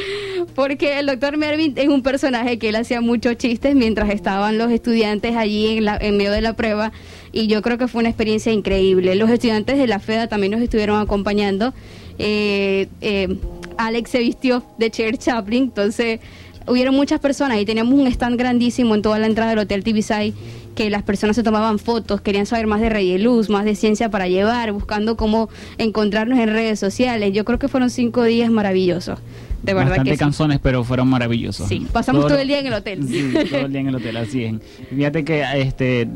[0.55, 4.71] porque el doctor Mervin es un personaje que él hacía muchos chistes mientras estaban los
[4.71, 6.91] estudiantes allí en, la, en medio de la prueba.
[7.31, 9.15] Y yo creo que fue una experiencia increíble.
[9.15, 11.73] Los estudiantes de la FEDA también nos estuvieron acompañando.
[12.19, 13.39] Eh, eh,
[13.77, 16.19] Alex se vistió de Cher Chaplin, entonces
[16.67, 20.33] hubieron muchas personas y teníamos un stand grandísimo en toda la entrada del Hotel Tibisay
[20.75, 23.75] que las personas se tomaban fotos, querían saber más de Rey de Luz, más de
[23.75, 27.33] ciencia para llevar, buscando cómo encontrarnos en redes sociales.
[27.33, 29.19] Yo creo que fueron cinco días maravillosos.
[29.61, 31.69] De verdad Bastante que canciones, pero fueron maravillosos.
[31.69, 33.07] Sí, pasamos todo, el día en el hotel.
[33.07, 34.55] Sí, todo el día en el hotel, así es.
[34.89, 36.09] Fíjate que este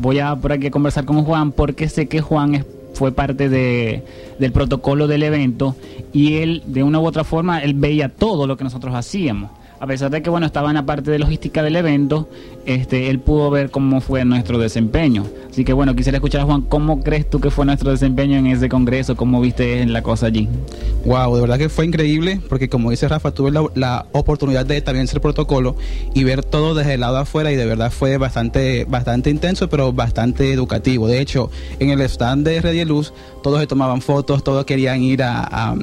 [0.00, 3.48] voy a por aquí a conversar con Juan porque sé que Juan es fue parte
[3.48, 4.02] de,
[4.40, 5.76] del protocolo del evento
[6.12, 9.86] y él, de una u otra forma, él veía todo lo que nosotros hacíamos a
[9.86, 12.28] pesar de que bueno estaba en la parte de logística del evento,
[12.66, 15.24] este, él pudo ver cómo fue nuestro desempeño.
[15.50, 18.46] Así que bueno, quisiera escuchar a Juan, ¿cómo crees tú que fue nuestro desempeño en
[18.46, 19.16] ese congreso?
[19.16, 20.48] ¿Cómo viste la cosa allí?
[21.04, 25.06] Wow, de verdad que fue increíble, porque como dice Rafa, tuve la, oportunidad de también
[25.06, 25.76] ser protocolo
[26.14, 29.92] y ver todo desde el lado afuera y de verdad fue bastante, bastante intenso, pero
[29.92, 31.08] bastante educativo.
[31.08, 33.12] De hecho, en el stand de Red Luz,
[33.42, 35.74] todos se tomaban fotos, todos querían ir a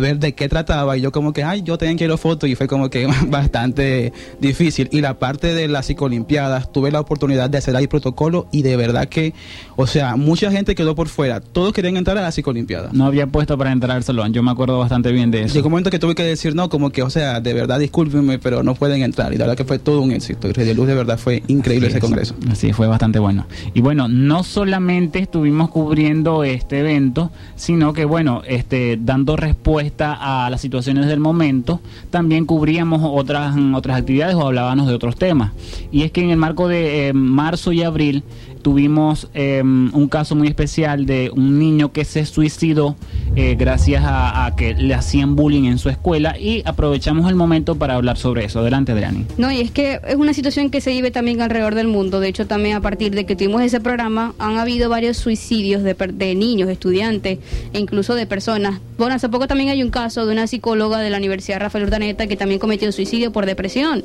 [0.00, 2.66] ver de qué trataba y yo como que, ay, yo también quiero fotos y fue
[2.66, 4.88] como que bastante difícil.
[4.92, 8.76] Y la parte de las psicolimpiadas, tuve la oportunidad de hacer ahí protocolo y de
[8.76, 9.34] verdad que,
[9.76, 12.90] o sea, mucha gente quedó por fuera, todos querían entrar a la psicolimpiada.
[12.92, 15.54] No había puesto para entrar al salón, yo me acuerdo bastante bien de eso.
[15.54, 18.38] Llegó un momento que tuve que decir, no, como que, o sea, de verdad discúlpenme,
[18.38, 19.32] pero no pueden entrar.
[19.32, 20.48] Y la verdad que fue todo un éxito.
[20.48, 22.34] Y de Luz de verdad fue increíble ese congreso.
[22.50, 23.46] Así fue bastante bueno.
[23.74, 30.48] Y bueno, no solamente estuvimos cubriendo este evento, sino que bueno, este, dando respuesta a
[30.50, 35.52] las situaciones del momento, también cubríamos otras, otras actividades o hablábamos de otros temas.
[35.90, 38.22] Y es que en el marco de eh, marzo y abril
[38.64, 42.96] tuvimos eh, un caso muy especial de un niño que se suicidó
[43.36, 47.94] eh, gracias a, que le hacían bullying en su escuela y aprovechamos el momento para
[47.94, 48.60] hablar sobre eso.
[48.60, 49.26] Adelante, Adriani.
[49.36, 52.20] No, y es que es una situación que se vive también alrededor del mundo.
[52.20, 55.94] De hecho, también a partir de que tuvimos ese programa, han habido varios suicidios de,
[55.94, 57.38] de niños, estudiantes
[57.74, 58.80] e incluso de personas.
[58.96, 62.26] Bueno, hace poco también hay un caso de una psicóloga de la Universidad Rafael Urdaneta
[62.26, 64.02] que también cometió suicidio por depresión.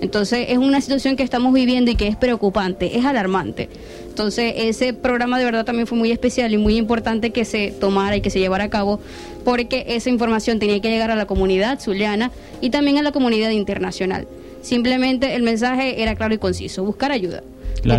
[0.00, 3.68] Entonces es una situación que estamos viviendo y que es preocupante, es alarmante.
[4.08, 8.16] Entonces ese programa de verdad también fue muy especial y muy importante que se tomara
[8.16, 9.00] y que se llevara a cabo
[9.44, 12.30] porque esa información tenía que llegar a la comunidad zuliana
[12.60, 14.26] y también a la comunidad internacional.
[14.62, 17.42] Simplemente el mensaje era claro y conciso, buscar ayuda.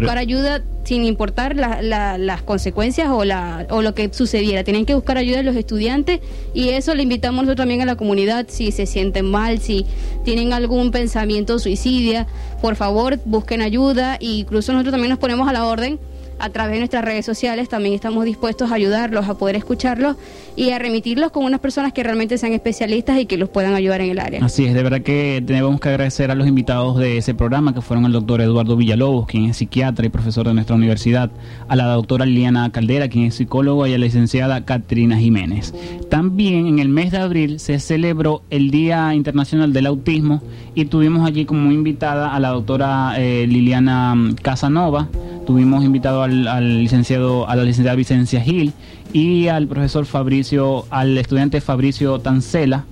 [0.02, 4.64] Buscar ayuda sin importar la- la- las consecuencias o, la, o lo que sucediera.
[4.64, 6.20] Tienen que buscar ayuda los estudiantes
[6.54, 8.46] y eso le invitamos nosotros también a la comunidad.
[8.50, 9.86] Si se sienten mal, si
[10.24, 12.28] tienen algún pensamiento suicidia,
[12.62, 14.16] por favor busquen ayuda.
[14.16, 16.00] E incluso nosotros también nos ponemos a la orden
[16.42, 17.70] a través de nuestras redes sociales.
[17.70, 20.18] También estamos dispuestos a ayudarlos, a poder escucharlos
[20.56, 24.02] y a remitirlos con unas personas que realmente sean especialistas y que los puedan ayudar
[24.02, 24.44] en el área.
[24.44, 27.82] Así es, de verdad que tenemos que agradecer a los invitados de ese programa, que
[27.82, 31.32] fueron el doctor Eduardo Villalobos, quien es psiquiatra y profesor de nuestra universidad,
[31.68, 35.74] a la doctora Liliana Caldera, quien es psicólogo, y a la licenciada Catrina Jiménez.
[36.10, 40.42] También en el mes de abril se celebró el Día Internacional del Autismo
[40.76, 45.10] y tuvimos allí como invitada a la doctora eh, Liliana mm, Casanova,
[45.46, 48.74] tuvimos invitado al, al licenciado, a la licenciada Vicencia Gil
[49.14, 52.86] y al profesor Fabricio, al estudiante Fabricio Tancela.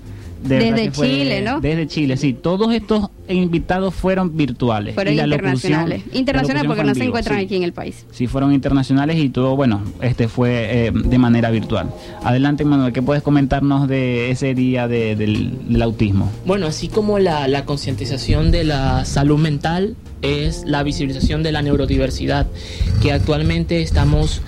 [0.43, 1.59] De Desde que fue- Chile, ¿no?
[1.59, 2.33] Desde Chile, sí.
[2.33, 4.95] Todos estos invitados fueron virtuales.
[4.95, 6.03] Fueron Y la locución- internacionales.
[6.13, 7.45] Internacionales porque no se encuentran sí.
[7.45, 8.05] aquí en el país.
[8.11, 11.89] Sí, fueron internacionales y todo, bueno, este fue eh, de manera virtual.
[12.23, 16.31] Adelante, Manuel, ¿qué puedes comentarnos de ese día de- del, del autismo?
[16.45, 21.61] Bueno, así como la, la concientización de la salud mental es la visibilización de la
[21.61, 22.47] neurodiversidad,
[23.01, 24.41] que actualmente estamos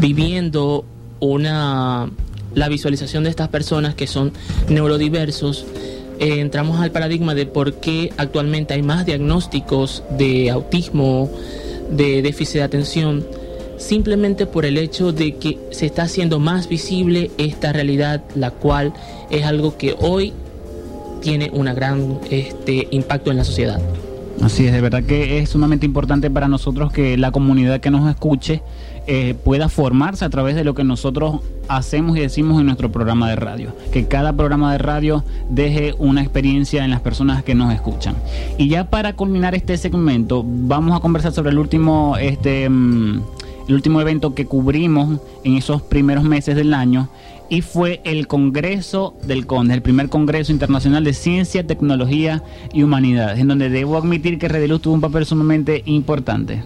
[0.00, 0.84] viviendo
[1.20, 2.10] una
[2.56, 4.32] la visualización de estas personas que son
[4.68, 5.64] neurodiversos.
[6.18, 11.30] eh, entramos al paradigma de por qué actualmente hay más diagnósticos de autismo,
[11.90, 13.26] de déficit de atención,
[13.76, 18.94] simplemente por el hecho de que se está haciendo más visible esta realidad, la cual
[19.30, 20.32] es algo que hoy
[21.20, 23.80] tiene un gran este, impacto en la sociedad.
[24.42, 28.08] Así es, de verdad que es sumamente importante para nosotros que la comunidad que nos
[28.08, 28.62] escuche
[29.06, 33.28] eh, pueda formarse a través de lo que nosotros hacemos y decimos en nuestro programa
[33.30, 33.74] de radio.
[33.92, 38.16] Que cada programa de radio deje una experiencia en las personas que nos escuchan.
[38.58, 43.22] Y ya para culminar este segmento, vamos a conversar sobre el último, este, mm,
[43.68, 47.08] el último evento que cubrimos en esos primeros meses del año
[47.48, 52.42] y fue el Congreso del CONDE, el primer Congreso Internacional de Ciencia, Tecnología
[52.72, 56.62] y Humanidades, en donde debo admitir que Redeluz tuvo un papel sumamente importante.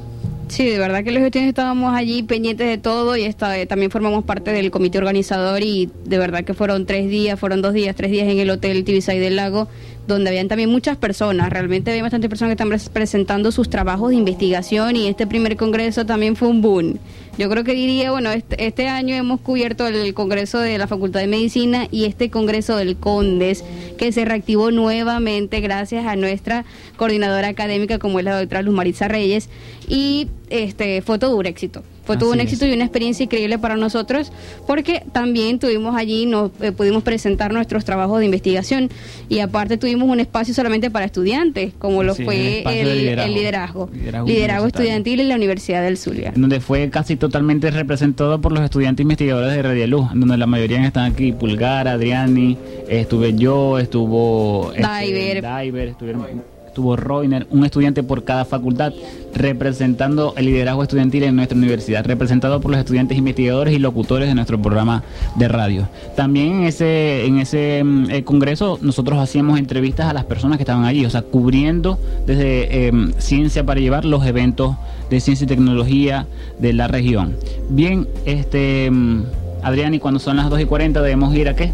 [0.51, 3.93] Sí, de verdad que los estudiantes estábamos allí pendientes de todo y esta- eh, también
[3.93, 7.95] formamos parte del comité organizador y de verdad que fueron tres días, fueron dos días,
[7.95, 9.69] tres días en el Hotel Tibisay del Lago,
[10.15, 14.11] donde habían también muchas personas, realmente había bastantes personas que están pres- presentando sus trabajos
[14.11, 16.99] de investigación y este primer congreso también fue un boom.
[17.39, 21.21] Yo creo que diría, bueno, este, este año hemos cubierto el congreso de la Facultad
[21.21, 23.65] de Medicina y este congreso del CONDES,
[23.97, 26.65] que se reactivó nuevamente gracias a nuestra
[26.97, 29.49] coordinadora académica como es la doctora Luz Maritza Reyes
[29.89, 31.83] y este fue todo un éxito.
[32.11, 32.53] Fue todo Así un es.
[32.53, 34.33] éxito y una experiencia increíble para nosotros
[34.67, 38.91] porque también tuvimos allí, nos eh, pudimos presentar nuestros trabajos de investigación
[39.29, 43.35] y aparte tuvimos un espacio solamente para estudiantes, como lo Sí, fue el, de el
[43.35, 43.91] liderazgo.
[44.27, 44.67] liderazgo.
[44.67, 46.33] Estudiantil en la Universidad del Zulia.
[46.35, 50.37] en donde fue casi totalmente representado por los estudiantes investigadores de Radio Luz, en donde
[50.37, 52.57] la mayoría están aquí, Pulgar, Adriani,
[52.89, 55.45] estuve yo, estuvo este, Diver.
[55.63, 56.43] Diver, estuvieron-
[56.81, 58.95] estuvo Roiner, un estudiante por cada facultad,
[59.35, 64.35] representando el liderazgo estudiantil en nuestra universidad, representado por los estudiantes investigadores y locutores de
[64.35, 65.03] nuestro programa
[65.37, 65.89] de radio.
[66.17, 70.63] También en ese, en ese mm, eh, congreso nosotros hacíamos entrevistas a las personas que
[70.63, 74.77] estaban allí, o sea, cubriendo desde eh, Ciencia para llevar los eventos
[75.11, 76.27] de ciencia y tecnología
[76.59, 77.37] de la región.
[77.69, 79.25] Bien, este mm,
[79.63, 81.73] Adrián, y cuando son las 2 y 40 debemos ir a qué?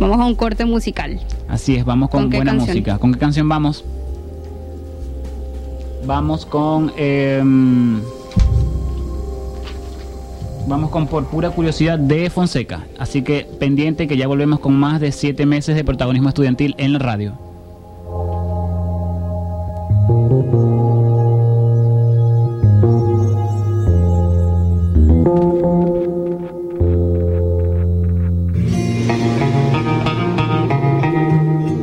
[0.00, 1.20] Vamos a un corte musical.
[1.48, 2.70] Así es, vamos con, ¿Con qué buena canción?
[2.70, 2.98] música.
[2.98, 3.84] ¿Con qué canción vamos?
[6.04, 6.92] Vamos con...
[6.96, 8.00] em,
[10.66, 12.86] vamos con Por pura curiosidad de Fonseca.
[12.98, 16.92] Así que pendiente que ya volvemos con más de 7 meses de protagonismo estudiantil en
[16.92, 17.38] la radio.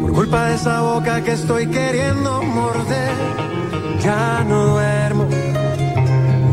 [0.01, 3.24] Por culpa de esa boca que estoy queriendo morder,
[4.05, 5.27] ya no duermo,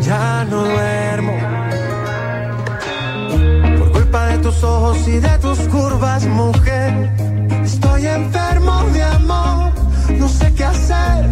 [0.00, 1.34] ya no duermo.
[3.78, 7.10] Por culpa de tus ojos y de tus curvas, mujer.
[7.62, 9.72] Estoy enfermo de amor,
[10.18, 11.26] no sé qué hacer.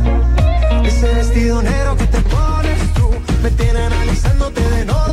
[0.85, 3.09] Ese vestido negro que te pones tú
[3.43, 5.10] me tiene analizándote de norte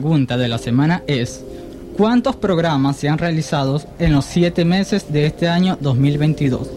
[0.00, 1.44] pregunta de la semana es,
[1.96, 6.70] ¿cuántos programas se han realizado en los siete meses de este año 2022?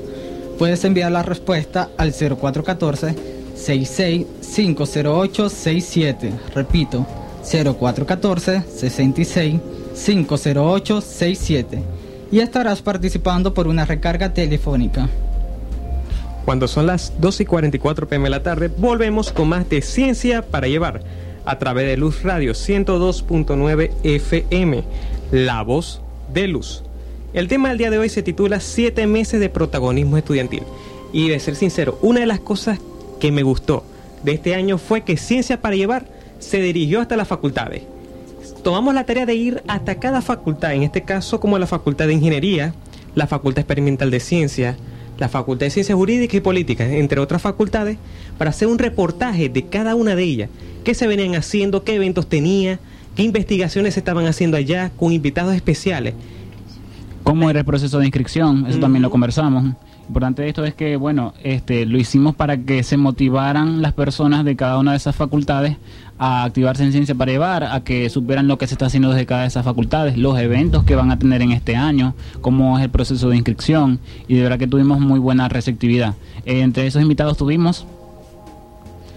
[0.57, 3.15] Puedes enviar la respuesta al 0414
[3.53, 4.25] 66
[6.55, 7.05] Repito,
[7.43, 9.59] 0414 66
[9.93, 11.83] 50867
[12.31, 15.09] y estarás participando por una recarga telefónica.
[16.43, 20.41] Cuando son las 2 y 44 pm de la tarde, volvemos con más de Ciencia
[20.41, 21.03] para Llevar
[21.45, 24.83] a través de Luz Radio 102.9 FM,
[25.31, 26.01] La Voz
[26.33, 26.83] de Luz.
[27.33, 30.63] El tema del día de hoy se titula Siete meses de protagonismo estudiantil.
[31.13, 32.79] Y de ser sincero, una de las cosas
[33.19, 33.83] que me gustó
[34.23, 36.05] de este año fue que Ciencia para Llevar
[36.39, 37.83] se dirigió hasta las facultades.
[38.63, 42.13] Tomamos la tarea de ir hasta cada facultad, en este caso como la Facultad de
[42.13, 42.73] Ingeniería,
[43.15, 44.77] la Facultad Experimental de Ciencia,
[45.21, 47.97] la Facultad de Ciencias Jurídicas y Políticas, entre otras facultades,
[48.39, 50.49] para hacer un reportaje de cada una de ellas,
[50.83, 52.79] qué se venían haciendo, qué eventos tenía,
[53.15, 56.15] qué investigaciones se estaban haciendo allá, con invitados especiales.
[57.23, 58.65] ¿Cómo era el proceso de inscripción?
[58.67, 59.75] Eso también lo conversamos.
[60.07, 64.43] Importante de esto es que, bueno, este, lo hicimos para que se motivaran las personas
[64.43, 65.77] de cada una de esas facultades
[66.17, 69.25] a activarse en ciencia para llevar, a que supieran lo que se está haciendo desde
[69.25, 72.83] cada de esas facultades, los eventos que van a tener en este año, cómo es
[72.83, 76.15] el proceso de inscripción, y de verdad que tuvimos muy buena receptividad.
[76.45, 77.87] Eh, entre esos invitados tuvimos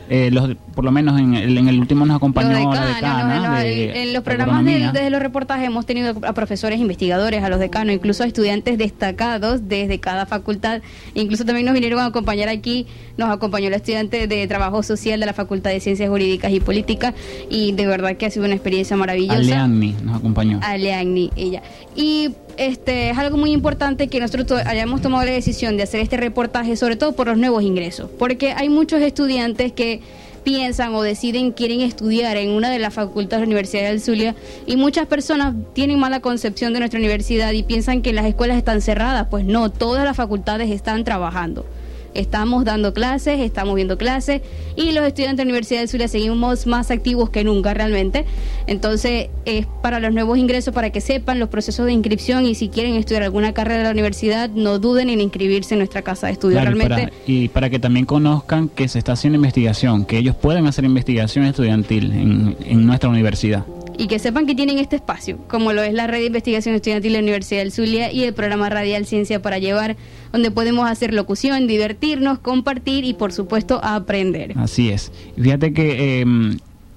[0.09, 2.97] eh, los por lo menos en el, en el último nos acompañó Los la decanos,
[2.97, 6.33] decana no, no, de- en- los de programas del- desde los reportajes hemos tenido a
[6.33, 10.83] profesores investigadores, a los decanos, incluso a estudiantes destacados desde cada facultad.
[11.15, 15.27] Incluso también nos vinieron a acompañar aquí, nos acompañó la estudiante de Trabajo Social de
[15.27, 17.15] la Facultad de Ciencias Jurídicas y Políticas
[17.51, 19.39] y de verdad que ha sido una experiencia maravillosa.
[19.39, 20.61] Aleagni nos acompañó.
[20.63, 21.63] Aleagni, ella.
[21.97, 26.01] Y este es algo muy importante que nosotros to- hayamos tomado la decisión de hacer
[26.01, 30.01] este reportaje, sobre todo por los nuevos ingresos, porque hay muchos estudiantes que
[30.45, 34.37] piensan o deciden quieren estudiar en una de las facultades de la Universidad del Zulia
[34.67, 38.81] y muchas personas tienen mala concepción de nuestra universidad y piensan que las escuelas están
[38.81, 41.67] cerradas, pues no, todas las facultades están trabajando.
[42.15, 44.43] Estamos dando clases, estamos viendo clases
[44.77, 48.25] y los estudiantes de la Universidad del Zulia seguimos más activos que nunca realmente.
[48.67, 52.69] Entonces, es para los nuevos ingresos, para que sepan los procesos de inscripción y si
[52.69, 56.35] quieren estudiar alguna carrera de la universidad, no duden en inscribirse en nuestra casa de
[56.35, 56.57] estudio.
[56.61, 60.19] Claro, y, realmente, para, y para que también conozcan que se está haciendo investigación, que
[60.19, 63.65] ellos pueden hacer investigación estudiantil en, en nuestra universidad.
[63.99, 67.13] Y que sepan que tienen este espacio, como lo es la red de investigación estudiantil
[67.13, 69.97] de la Universidad del Zulia y el programa radial Ciencia para Llevar,
[70.33, 74.53] donde podemos hacer locución, divertirnos, compartir y por supuesto aprender.
[74.57, 75.13] Así es.
[75.37, 76.25] Fíjate que eh,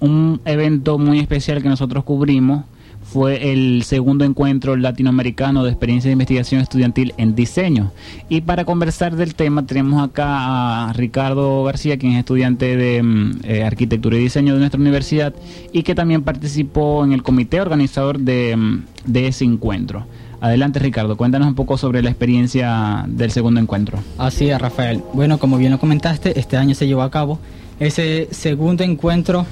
[0.00, 2.64] un evento muy especial que nosotros cubrimos
[3.10, 7.90] fue el segundo encuentro latinoamericano de experiencia de investigación estudiantil en diseño.
[8.28, 13.40] Y para conversar del tema tenemos acá a Ricardo García, quien es estudiante de mm,
[13.44, 15.32] eh, arquitectura y diseño de nuestra universidad
[15.72, 20.04] y que también participó en el comité organizador de, mm, de ese encuentro.
[20.40, 23.98] Adelante Ricardo, cuéntanos un poco sobre la experiencia del segundo encuentro.
[24.18, 25.02] Así es, Rafael.
[25.14, 27.38] Bueno, como bien lo comentaste, este año se llevó a cabo
[27.80, 29.46] ese segundo encuentro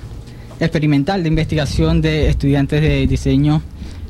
[0.60, 3.62] experimental de investigación de estudiantes de diseño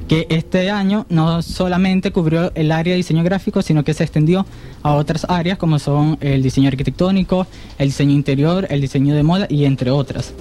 [0.09, 4.47] que este año no solamente cubrió el área de diseño gráfico, sino que se extendió
[4.83, 7.47] a otras áreas como son el diseño arquitectónico,
[7.79, 10.33] el diseño interior, el diseño de moda y entre otras.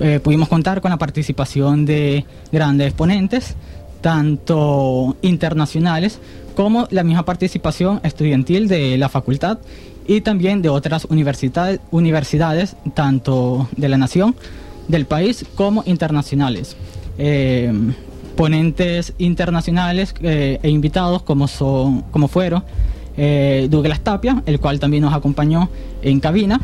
[0.00, 3.56] Eh, pudimos contar con la participación de grandes ponentes,
[4.00, 6.20] tanto internacionales
[6.54, 9.58] como la misma participación estudiantil de la facultad
[10.06, 14.34] y también de otras universidades, universidades tanto de la nación,
[14.90, 16.76] del país, como internacionales.
[17.18, 17.72] Eh,
[18.36, 22.64] ponentes internacionales eh, e invitados como, son, como fueron
[23.16, 25.68] eh, Douglas Tapia, el cual también nos acompañó
[26.02, 26.60] en cabina.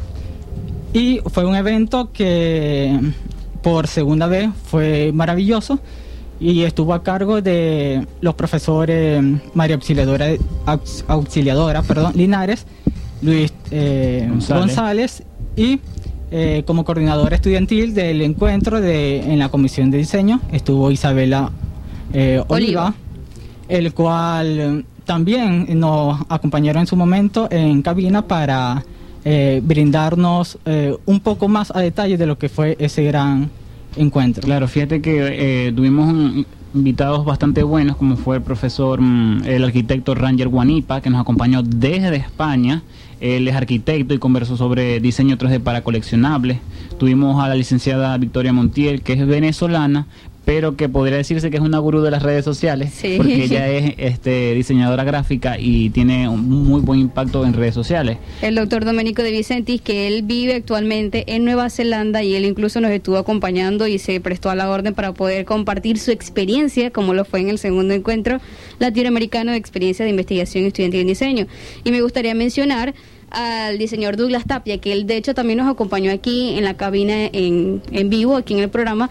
[0.94, 2.98] Y fue un evento que
[3.62, 5.78] por segunda vez fue maravilloso
[6.40, 9.22] y estuvo a cargo de los profesores
[9.54, 10.28] María Auxiliadora,
[10.64, 12.64] Aux- Auxiliadora perdón, Linares,
[13.20, 14.48] Luis González.
[14.48, 15.22] González.
[15.56, 15.80] y
[16.30, 21.50] eh, como coordinadora estudiantil del encuentro de, en la comisión de diseño estuvo Isabela
[22.12, 22.94] eh, Oliva, Oliva.
[23.68, 28.84] el cual eh, también nos acompañaron en su momento en cabina para
[29.24, 33.48] eh, brindarnos eh, un poco más a detalle de lo que fue ese gran
[33.96, 34.42] encuentro.
[34.42, 39.64] Claro, fíjate que eh, tuvimos un- invitados bastante buenos, como fue el profesor, mm, el
[39.64, 42.82] arquitecto Ranger Guanipa, que nos acompañó desde España.
[43.20, 46.58] Él es arquitecto y conversó sobre diseño 3D para coleccionables.
[46.98, 50.06] Tuvimos a la licenciada Victoria Montiel, que es venezolana,
[50.46, 53.14] pero que podría decirse que es una gurú de las redes sociales, Sí.
[53.18, 58.16] porque ella es este, diseñadora gráfica y tiene un muy buen impacto en redes sociales.
[58.42, 62.80] El doctor Domenico de Vicentis, que él vive actualmente en Nueva Zelanda y él incluso
[62.80, 67.12] nos estuvo acompañando y se prestó a la orden para poder compartir su experiencia, como
[67.12, 68.38] lo fue en el segundo encuentro
[68.78, 71.46] latinoamericano de experiencia de investigación estudiantil en diseño.
[71.82, 72.94] Y me gustaría mencionar
[73.30, 77.26] al diseñador Douglas Tapia, que él de hecho también nos acompañó aquí en la cabina
[77.26, 79.10] en, en vivo, aquí en el programa,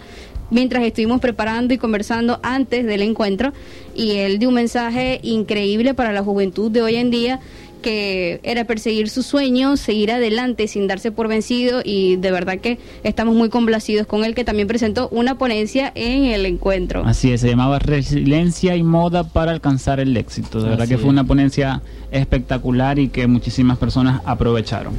[0.50, 3.52] mientras estuvimos preparando y conversando antes del encuentro
[3.94, 7.40] y él dio un mensaje increíble para la juventud de hoy en día
[7.82, 12.78] que era perseguir sus sueños, seguir adelante sin darse por vencido y de verdad que
[13.04, 17.04] estamos muy complacidos con él que también presentó una ponencia en el encuentro.
[17.04, 20.58] Así es, se llamaba Resiliencia y Moda para alcanzar el éxito.
[20.58, 21.12] De verdad Así que fue es.
[21.12, 24.94] una ponencia espectacular y que muchísimas personas aprovecharon.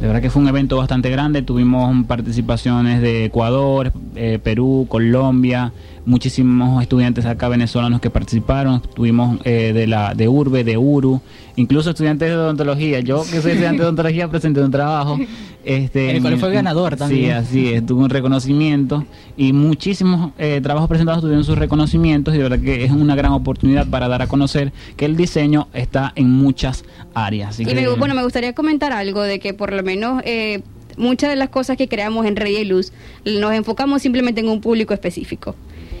[0.00, 5.72] De verdad que fue un evento bastante grande, tuvimos participaciones de Ecuador, eh, Perú, Colombia,
[6.06, 11.20] muchísimos estudiantes acá venezolanos que participaron, tuvimos eh, de la de Urbe, de Uru,
[11.56, 13.00] incluso estudiantes de odontología.
[13.00, 15.18] Yo que soy estudiante de odontología presenté un trabajo.
[15.64, 17.32] Este, El cual fue ganador Sí, también.
[17.32, 22.42] así es, tuvo un reconocimiento y muchísimos eh, trabajos presentados tuvieron sus reconocimientos y de
[22.42, 26.30] verdad que es una gran oportunidad para dar a conocer que el diseño está en
[26.30, 26.84] muchas
[27.14, 27.50] áreas.
[27.50, 30.60] Así Y que, me, bueno, me gustaría comentar algo de que por lo menos eh,
[30.98, 32.92] muchas de las cosas que creamos en Rey y Luz
[33.24, 35.56] nos enfocamos simplemente en un público específico.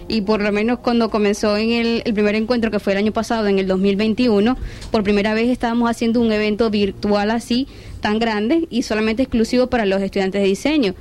[0.08, 3.12] Y por lo menos cuando comenzó en el, el primer encuentro que fue el año
[3.12, 4.56] pasado, en el 2021,
[4.90, 7.66] por primera vez estábamos haciendo un evento virtual así,
[8.00, 10.94] tan grande y solamente exclusivo para los estudiantes de diseño.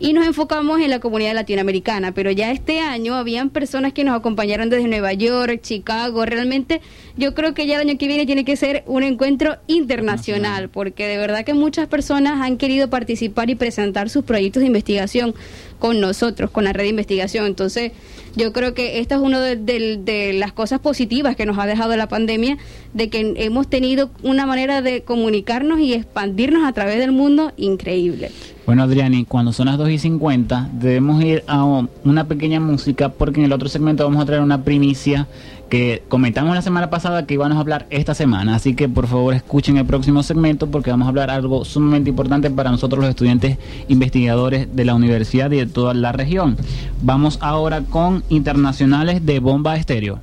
[0.00, 4.16] Y nos enfocamos en la comunidad latinoamericana, pero ya este año habían personas que nos
[4.16, 6.80] acompañaron desde Nueva York, Chicago, realmente
[7.16, 11.06] yo creo que ya el año que viene tiene que ser un encuentro internacional, porque
[11.06, 15.34] de verdad que muchas personas han querido participar y presentar sus proyectos de investigación
[15.78, 17.46] con nosotros, con la red de investigación.
[17.46, 17.92] Entonces,
[18.36, 21.66] yo creo que esta es una de, de- de las cosas positivas que nos ha
[21.66, 22.58] dejado la pandemia,
[22.94, 28.30] de que hemos tenido una manera de comunicarnos y expandirnos a través del mundo increíble.
[28.70, 33.08] Bueno, Adriani, cuando son las 2 y 50, debemos ir a un- una pequeña música
[33.08, 35.26] porque en el otro segmento vamos a traer una primicia
[35.68, 38.54] que comentamos la semana pasada que íbamos a hablar esta semana.
[38.54, 42.48] Así que por favor escuchen el próximo segmento porque vamos a hablar algo sumamente importante
[42.48, 43.58] para nosotros los estudiantes
[43.88, 46.56] investigadores de la universidad y de toda la región.
[47.02, 50.20] Vamos ahora con internacionales de bomba estéreo.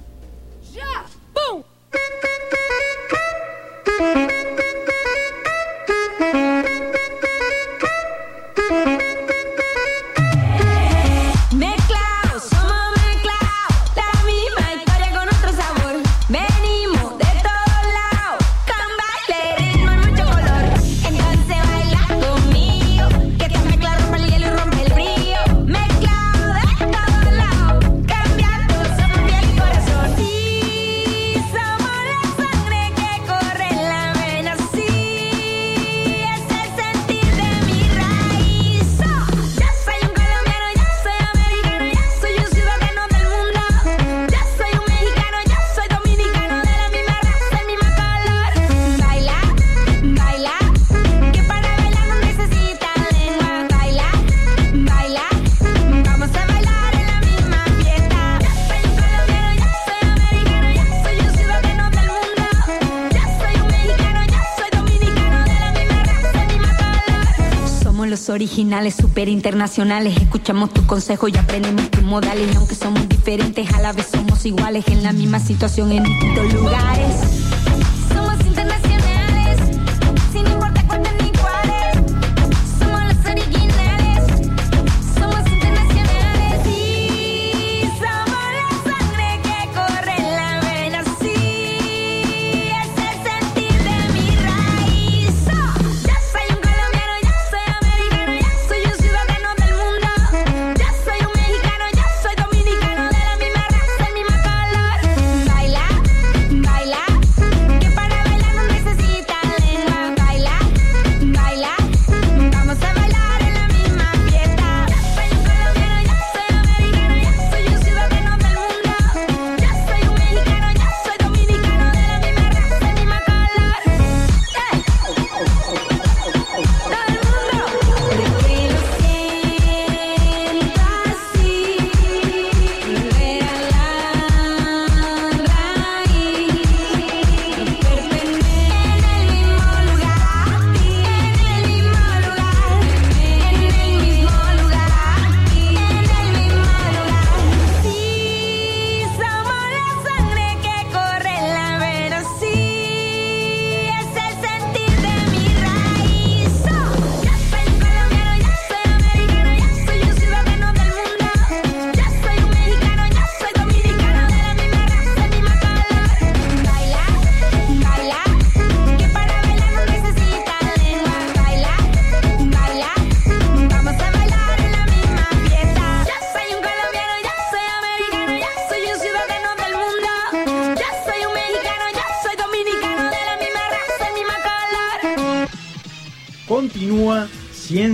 [68.30, 70.18] Originales, super internacionales.
[70.18, 72.52] Escuchamos tus consejos y aprendemos tus modales.
[72.52, 74.86] Y aunque somos diferentes, a la vez somos iguales.
[74.88, 77.47] En la misma situación, en distintos lugares.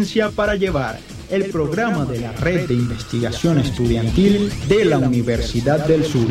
[0.04, 1.00] Ciencia para Llevar,
[1.30, 6.28] el programa de la Red de Investigación Estudiantil de la Universidad del Sur.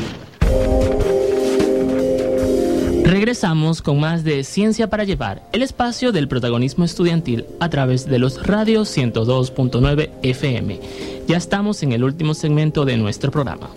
[3.02, 8.18] Regresamos con más de Ciencia para Llevar, el espacio del protagonismo estudiantil a través de
[8.18, 10.78] los radios 102.9 FM.
[11.26, 13.70] Ya estamos en el último segmento de nuestro programa.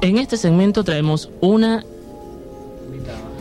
[0.00, 1.84] En este segmento traemos una,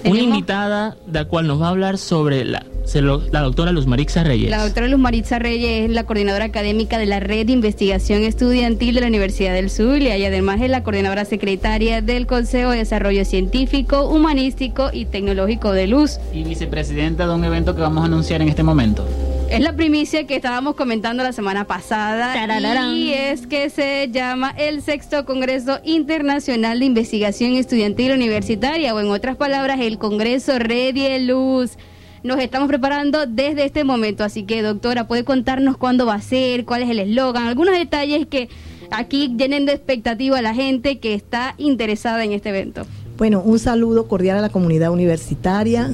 [0.03, 3.87] una invitada, la cual nos va a hablar sobre la, se lo- la doctora Luz
[3.87, 4.49] Marixa Reyes.
[4.49, 8.95] La doctora Luz Maritza Reyes es la coordinadora académica de la Red de Investigación Estudiantil
[8.95, 13.25] de la Universidad del Zulia y además es la coordinadora secretaria del Consejo de Desarrollo
[13.25, 16.19] Científico, Humanístico y Tecnológico de Luz.
[16.33, 19.07] Y vicepresidenta de un evento que vamos a anunciar en este momento.
[19.49, 22.95] Es la primicia que estábamos comentando la semana pasada Tarararán.
[22.95, 29.07] y es que se llama el sexto Congreso Internacional de Investigación Estudiantil Universitaria o en
[29.09, 31.77] otras palabras el Congreso Redie Luz.
[32.23, 34.23] Nos estamos preparando desde este momento.
[34.23, 38.25] Así que, doctora, ¿puede contarnos cuándo va a ser, cuál es el eslogan, algunos detalles
[38.27, 38.49] que
[38.91, 42.85] aquí llenen de expectativa a la gente que está interesada en este evento?
[43.17, 45.93] Bueno, un saludo cordial a la comunidad universitaria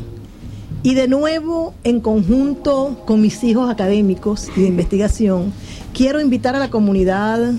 [0.83, 5.51] y de nuevo en conjunto con mis hijos académicos y de investigación,
[5.93, 7.53] quiero invitar a la comunidad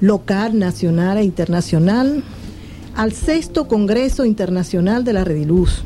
[0.00, 2.24] local, nacional e internacional
[2.94, 5.84] al sexto Congreso Internacional de la Rediluz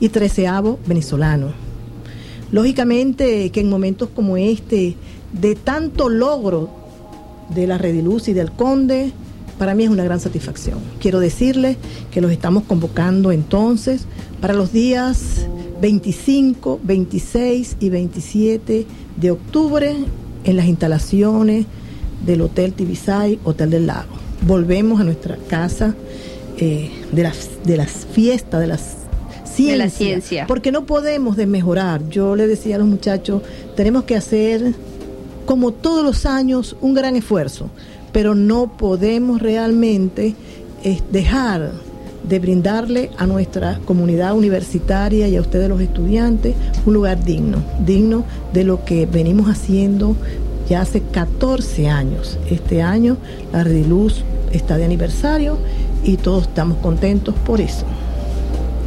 [0.00, 1.52] y treceavo venezolano.
[2.52, 4.96] Lógicamente que en momentos como este,
[5.32, 6.70] de tanto logro
[7.54, 9.12] de la Rediluz y del Conde,
[9.58, 10.78] para mí es una gran satisfacción.
[11.00, 11.76] Quiero decirles
[12.10, 14.06] que los estamos convocando entonces
[14.40, 15.46] para los días
[15.80, 18.86] 25, 26 y 27
[19.16, 19.96] de octubre
[20.44, 21.66] en las instalaciones
[22.24, 24.14] del Hotel Tibisay, Hotel del Lago.
[24.46, 25.94] Volvemos a nuestra casa
[26.58, 28.96] eh, de, las, de las fiestas, de las
[29.54, 29.78] ciencias.
[29.78, 30.46] De la ciencia.
[30.46, 32.08] Porque no podemos desmejorar.
[32.08, 33.42] Yo le decía a los muchachos,
[33.76, 34.74] tenemos que hacer,
[35.46, 37.70] como todos los años, un gran esfuerzo.
[38.12, 40.34] Pero no podemos realmente
[40.84, 41.72] eh, dejar
[42.28, 46.54] de brindarle a nuestra comunidad universitaria y a ustedes los estudiantes
[46.86, 50.16] un lugar digno, digno de lo que venimos haciendo
[50.68, 52.38] ya hace 14 años.
[52.50, 53.18] Este año
[53.52, 55.58] la Rediluz está de aniversario
[56.02, 57.84] y todos estamos contentos por eso.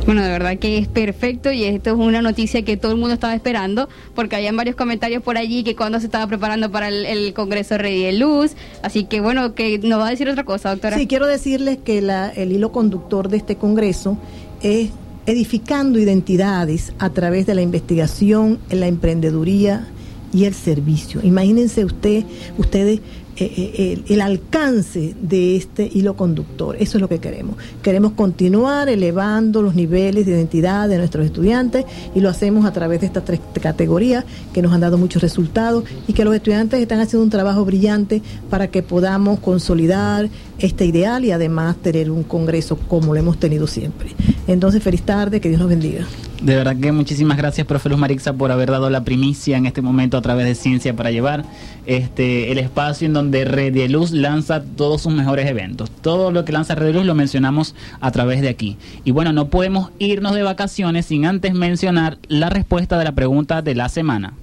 [0.08, 3.14] Bueno, de verdad que es perfecto y esto es una noticia que todo el mundo
[3.14, 7.06] estaba esperando porque habían varios comentarios por allí que cuando se estaba preparando para el,
[7.06, 8.52] el Congreso Rey de Luz.
[8.82, 10.98] Así que bueno, que nos va a decir otra cosa, doctora.
[10.98, 14.18] Sí, quiero decirles que la- el hilo conductor de este Congreso
[14.62, 14.90] es
[15.26, 19.88] edificando identidades a través de la investigación, la emprendeduría
[20.34, 21.20] y el servicio.
[21.22, 22.24] Imagínense usted,
[22.58, 23.02] ustedes
[23.40, 26.76] eh, eh, el, el alcance de este hilo conductor.
[26.80, 27.56] Eso es lo que queremos.
[27.84, 31.86] Queremos continuar elevando los niveles de identidad de nuestros estudiantes
[32.16, 35.84] y lo hacemos a través de estas tres categorías que nos han dado muchos resultados
[36.08, 40.30] y que los estudiantes están haciendo un trabajo brillante para que podamos consolidar
[40.60, 44.16] este ideal y además tener un congreso como lo hemos tenido siempre.
[44.48, 46.06] Entonces, feliz tarde, que Dios nos bendiga.
[46.42, 49.82] De verdad que muchísimas gracias, profe Luz Marixa, por haber dado la primicia en este
[49.82, 51.44] momento a través de Ciencia para Llevar,
[51.88, 55.90] este, el espacio en donde Redieluz lanza todos sus mejores eventos.
[55.90, 58.78] Todo lo que lanza Redieluz lo mencionamos a través de aquí.
[59.04, 63.64] Y bueno, no podemos irnos de vacaciones sin antes mencionar la respuesta de la pregunta
[63.64, 64.34] de la semana.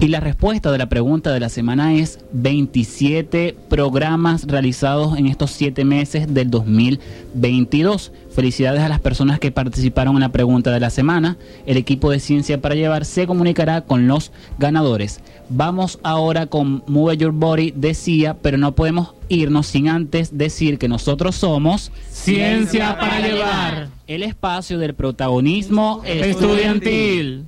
[0.00, 5.50] Y la respuesta de la pregunta de la semana es 27 programas realizados en estos
[5.50, 8.12] 7 meses del 2022.
[8.30, 11.36] Felicidades a las personas que participaron en la pregunta de la semana.
[11.66, 14.30] El equipo de Ciencia para Llevar se comunicará con los
[14.60, 15.18] ganadores.
[15.48, 20.86] Vamos ahora con Move Your Body, decía, pero no podemos irnos sin antes decir que
[20.86, 23.88] nosotros somos Ciencia para Llevar.
[24.06, 27.46] el espacio del protagonismo estudiantil.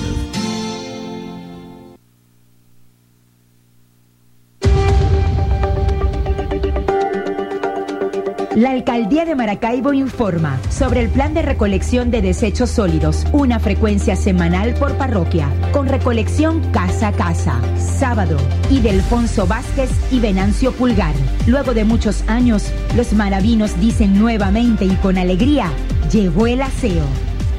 [8.60, 14.18] La Alcaldía de Maracaibo informa sobre el plan de recolección de desechos sólidos, una frecuencia
[14.18, 18.36] semanal por parroquia, con recolección casa a casa, sábado,
[18.70, 21.14] y de Alfonso Vázquez y Venancio Pulgar.
[21.47, 22.66] Luego de muchos años,
[22.97, 25.72] los maravinos dicen nuevamente y con alegría,
[26.12, 27.05] llegó el aseo.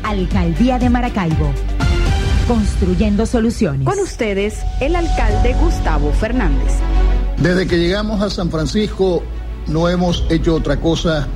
[0.03, 1.51] Alcaldía de Maracaibo.
[2.46, 3.86] Construyendo soluciones.
[3.86, 6.74] Con ustedes, el alcalde Gustavo Fernández.
[7.38, 9.22] Desde que llegamos a San Francisco
[9.70, 11.26] no hemos hecho otra cosa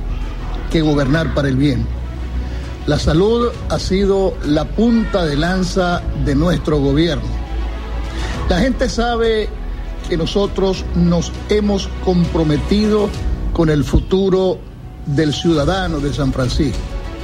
[0.71, 1.85] que gobernar para el bien.
[2.85, 7.23] La salud ha sido la punta de lanza de nuestro gobierno.
[8.49, 9.49] La gente sabe
[10.07, 13.09] que nosotros nos hemos comprometido
[13.53, 14.59] con el futuro
[15.07, 16.94] del ciudadano de San Francisco.